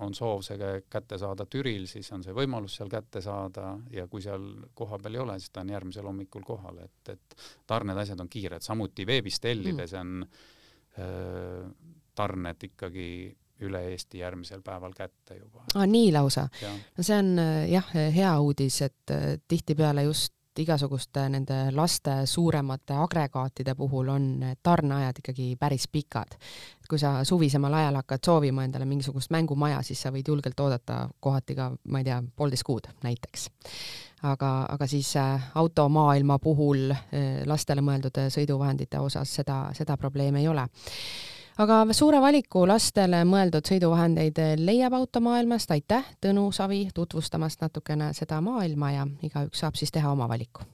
on 0.02 0.16
soov 0.18 0.42
see 0.46 0.58
kätte 0.90 1.18
saada 1.22 1.46
Türil, 1.46 1.86
siis 1.90 2.10
on 2.16 2.24
see 2.26 2.34
võimalus 2.36 2.78
seal 2.80 2.90
kätte 2.92 3.22
saada 3.22 3.74
ja 3.94 4.08
kui 4.10 4.24
seal 4.24 4.46
kohapeal 4.74 5.18
ei 5.18 5.22
ole, 5.22 5.38
siis 5.42 5.54
ta 5.54 5.62
on 5.62 5.74
järgmisel 5.74 6.08
hommikul 6.10 6.46
kohal, 6.48 6.80
et, 6.86 7.14
et 7.14 7.38
tarned, 7.70 7.98
asjad 7.98 8.24
on 8.24 8.32
kiired, 8.32 8.66
samuti 8.66 9.06
veebist 9.08 9.44
tellides 9.44 9.94
mm. 9.94 10.00
on 10.02 10.26
äh, 10.98 11.70
tarned 12.16 12.68
ikkagi 12.70 13.08
üle 13.62 13.82
Eesti 13.92 14.20
järgmisel 14.20 14.62
päeval 14.62 14.94
kätte 14.98 15.38
juba. 15.38 15.66
aa, 15.76 15.86
nii 15.86 16.12
lausa? 16.12 16.48
no 16.98 17.04
see 17.04 17.18
on 17.18 17.36
äh, 17.40 17.58
jah, 17.72 17.92
hea 18.16 18.32
uudis, 18.40 18.82
et 18.82 19.12
äh, 19.12 19.36
tihtipeale 19.48 20.04
just 20.10 20.34
igasuguste 20.60 21.24
nende 21.34 21.56
laste 21.74 22.12
suuremate 22.30 22.94
agregaatide 22.94 23.74
puhul 23.76 24.12
on 24.14 24.28
tarneajad 24.64 25.18
ikkagi 25.24 25.56
päris 25.60 25.88
pikad. 25.88 26.38
kui 26.90 27.00
sa 27.00 27.24
suvisemal 27.24 27.74
ajal 27.74 27.96
hakkad 27.96 28.20
soovima 28.26 28.64
endale 28.64 28.86
mingisugust 28.86 29.32
mängumaja, 29.34 29.82
siis 29.82 30.02
sa 30.02 30.12
võid 30.12 30.28
julgelt 30.28 30.60
oodata 30.60 31.10
kohati 31.20 31.56
ka, 31.56 31.72
ma 31.90 32.04
ei 32.04 32.06
tea, 32.06 32.22
poolteist 32.36 32.64
kuud 32.64 32.88
näiteks. 33.04 33.50
aga, 34.24 34.52
aga 34.70 34.88
siis 34.88 35.16
äh, 35.18 35.52
automaailma 35.56 36.40
puhul 36.40 36.94
lastele 37.46 37.82
mõeldud 37.82 38.22
sõiduvahendite 38.30 39.00
osas 39.00 39.36
seda, 39.36 39.72
seda 39.74 39.98
probleemi 39.98 40.40
ei 40.40 40.48
ole 40.48 40.68
aga 41.58 41.84
suure 41.94 42.20
valiku 42.22 42.66
lastele 42.68 43.24
mõeldud 43.30 43.68
sõiduvahendeid 43.68 44.40
leiab 44.62 44.96
automaailmast, 44.98 45.72
aitäh, 45.76 46.14
Tõnu 46.24 46.50
Savi, 46.56 46.88
tutvustamast 46.94 47.62
natukene 47.62 48.12
seda 48.18 48.40
maailma 48.42 48.92
ja 48.94 49.08
igaüks 49.26 49.64
saab 49.64 49.78
siis 49.80 49.92
teha 49.92 50.12
oma 50.12 50.28
valiku. 50.30 50.66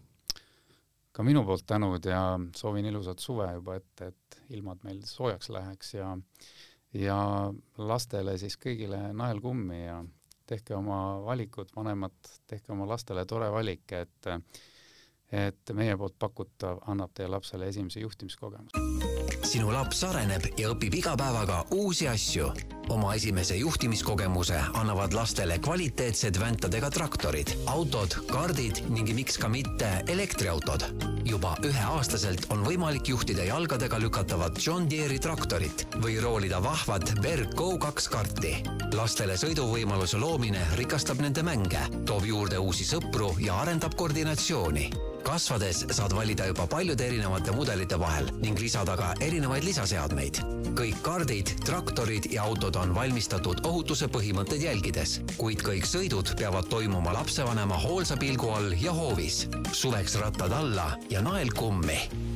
ka 1.12 1.24
minu 1.24 1.44
poolt 1.44 1.66
tänud 1.68 2.06
ja 2.06 2.40
soovin 2.56 2.86
ilusat 2.86 3.20
suve 3.20 3.50
juba 3.54 3.76
ette, 3.76 4.08
et 4.08 4.42
ilmad 4.50 4.80
meil 4.84 5.02
soojaks 5.06 5.50
läheks 5.50 5.94
ja 5.94 6.18
ja 6.94 7.18
lastele 7.78 8.38
siis 8.38 8.56
kõigile 8.58 9.14
naelkummi 9.14 9.86
ja 9.86 10.04
tehke 10.48 10.76
oma 10.76 11.20
valikud, 11.26 11.70
vanemad, 11.76 12.16
tehke 12.48 12.72
oma 12.72 12.88
lastele 12.88 13.26
tore 13.26 13.52
valik, 13.52 13.92
et 13.92 14.34
et 15.32 15.72
meie 15.74 15.98
poolt 15.98 16.16
pakutav 16.20 16.80
annab 16.88 17.12
teie 17.14 17.30
lapsele 17.30 17.68
esimese 17.68 18.00
juhtimiskogemuse 18.00 19.09
sinu 19.46 19.72
laps 19.72 20.04
areneb 20.08 20.46
ja 20.60 20.70
õpib 20.74 21.00
iga 21.00 21.16
päevaga 21.20 21.64
uusi 21.76 22.08
asju. 22.08 22.52
oma 22.90 23.14
esimese 23.14 23.56
juhtimiskogemuse 23.56 24.58
annavad 24.74 25.14
lastele 25.14 25.60
kvaliteetsed 25.62 26.40
väntadega 26.42 26.90
traktorid, 26.90 27.52
autod, 27.70 28.16
kardid 28.32 28.82
ning 28.90 29.12
miks 29.14 29.38
ka 29.38 29.50
mitte 29.50 29.90
elektriautod. 30.08 30.84
juba 31.26 31.56
üheaastaselt 31.64 32.48
on 32.50 32.64
võimalik 32.66 33.08
juhtida 33.10 33.44
jalgadega 33.44 34.00
lükatavat 34.00 34.58
John 34.66 34.90
Deere'i 34.90 35.20
traktorit 35.20 35.86
või 36.02 36.18
roolida 36.22 36.64
vahvat 36.64 37.14
Berg 37.22 37.54
Go2 37.54 38.10
karti. 38.10 38.56
lastele 38.94 39.38
sõiduvõimaluse 39.38 40.18
loomine 40.18 40.66
rikastab 40.76 41.22
nende 41.22 41.44
mänge, 41.44 41.86
toob 42.06 42.26
juurde 42.26 42.58
uusi 42.58 42.84
sõpru 42.84 43.36
ja 43.40 43.62
arendab 43.62 43.96
koordinatsiooni 43.96 44.90
kasvades 45.24 45.86
saad 45.92 46.14
valida 46.16 46.48
juba 46.50 46.68
paljude 46.68 47.06
erinevate 47.08 47.52
mudelite 47.56 48.00
vahel 48.00 48.30
ning 48.42 48.60
lisada 48.60 48.96
ka 48.98 49.14
erinevaid 49.26 49.64
lisaseadmeid. 49.64 50.42
kõik 50.80 51.02
kardid, 51.04 51.52
traktorid 51.66 52.32
ja 52.32 52.44
autod 52.44 52.76
on 52.76 52.96
valmistatud 52.96 53.66
ohutuse 53.68 54.08
põhimõtteid 54.08 54.64
jälgides, 54.64 55.20
kuid 55.38 55.62
kõik 55.66 55.86
sõidud 55.90 56.36
peavad 56.40 56.70
toimuma 56.72 57.14
lapsevanema 57.14 57.78
hoolsa 57.78 58.18
pilgu 58.18 58.50
all 58.50 58.74
ja 58.80 58.94
hoovis. 58.94 59.48
suveks 59.72 60.16
rattad 60.16 60.52
alla 60.52 60.96
ja 61.10 61.22
nael 61.22 61.52
kummi 61.52 62.29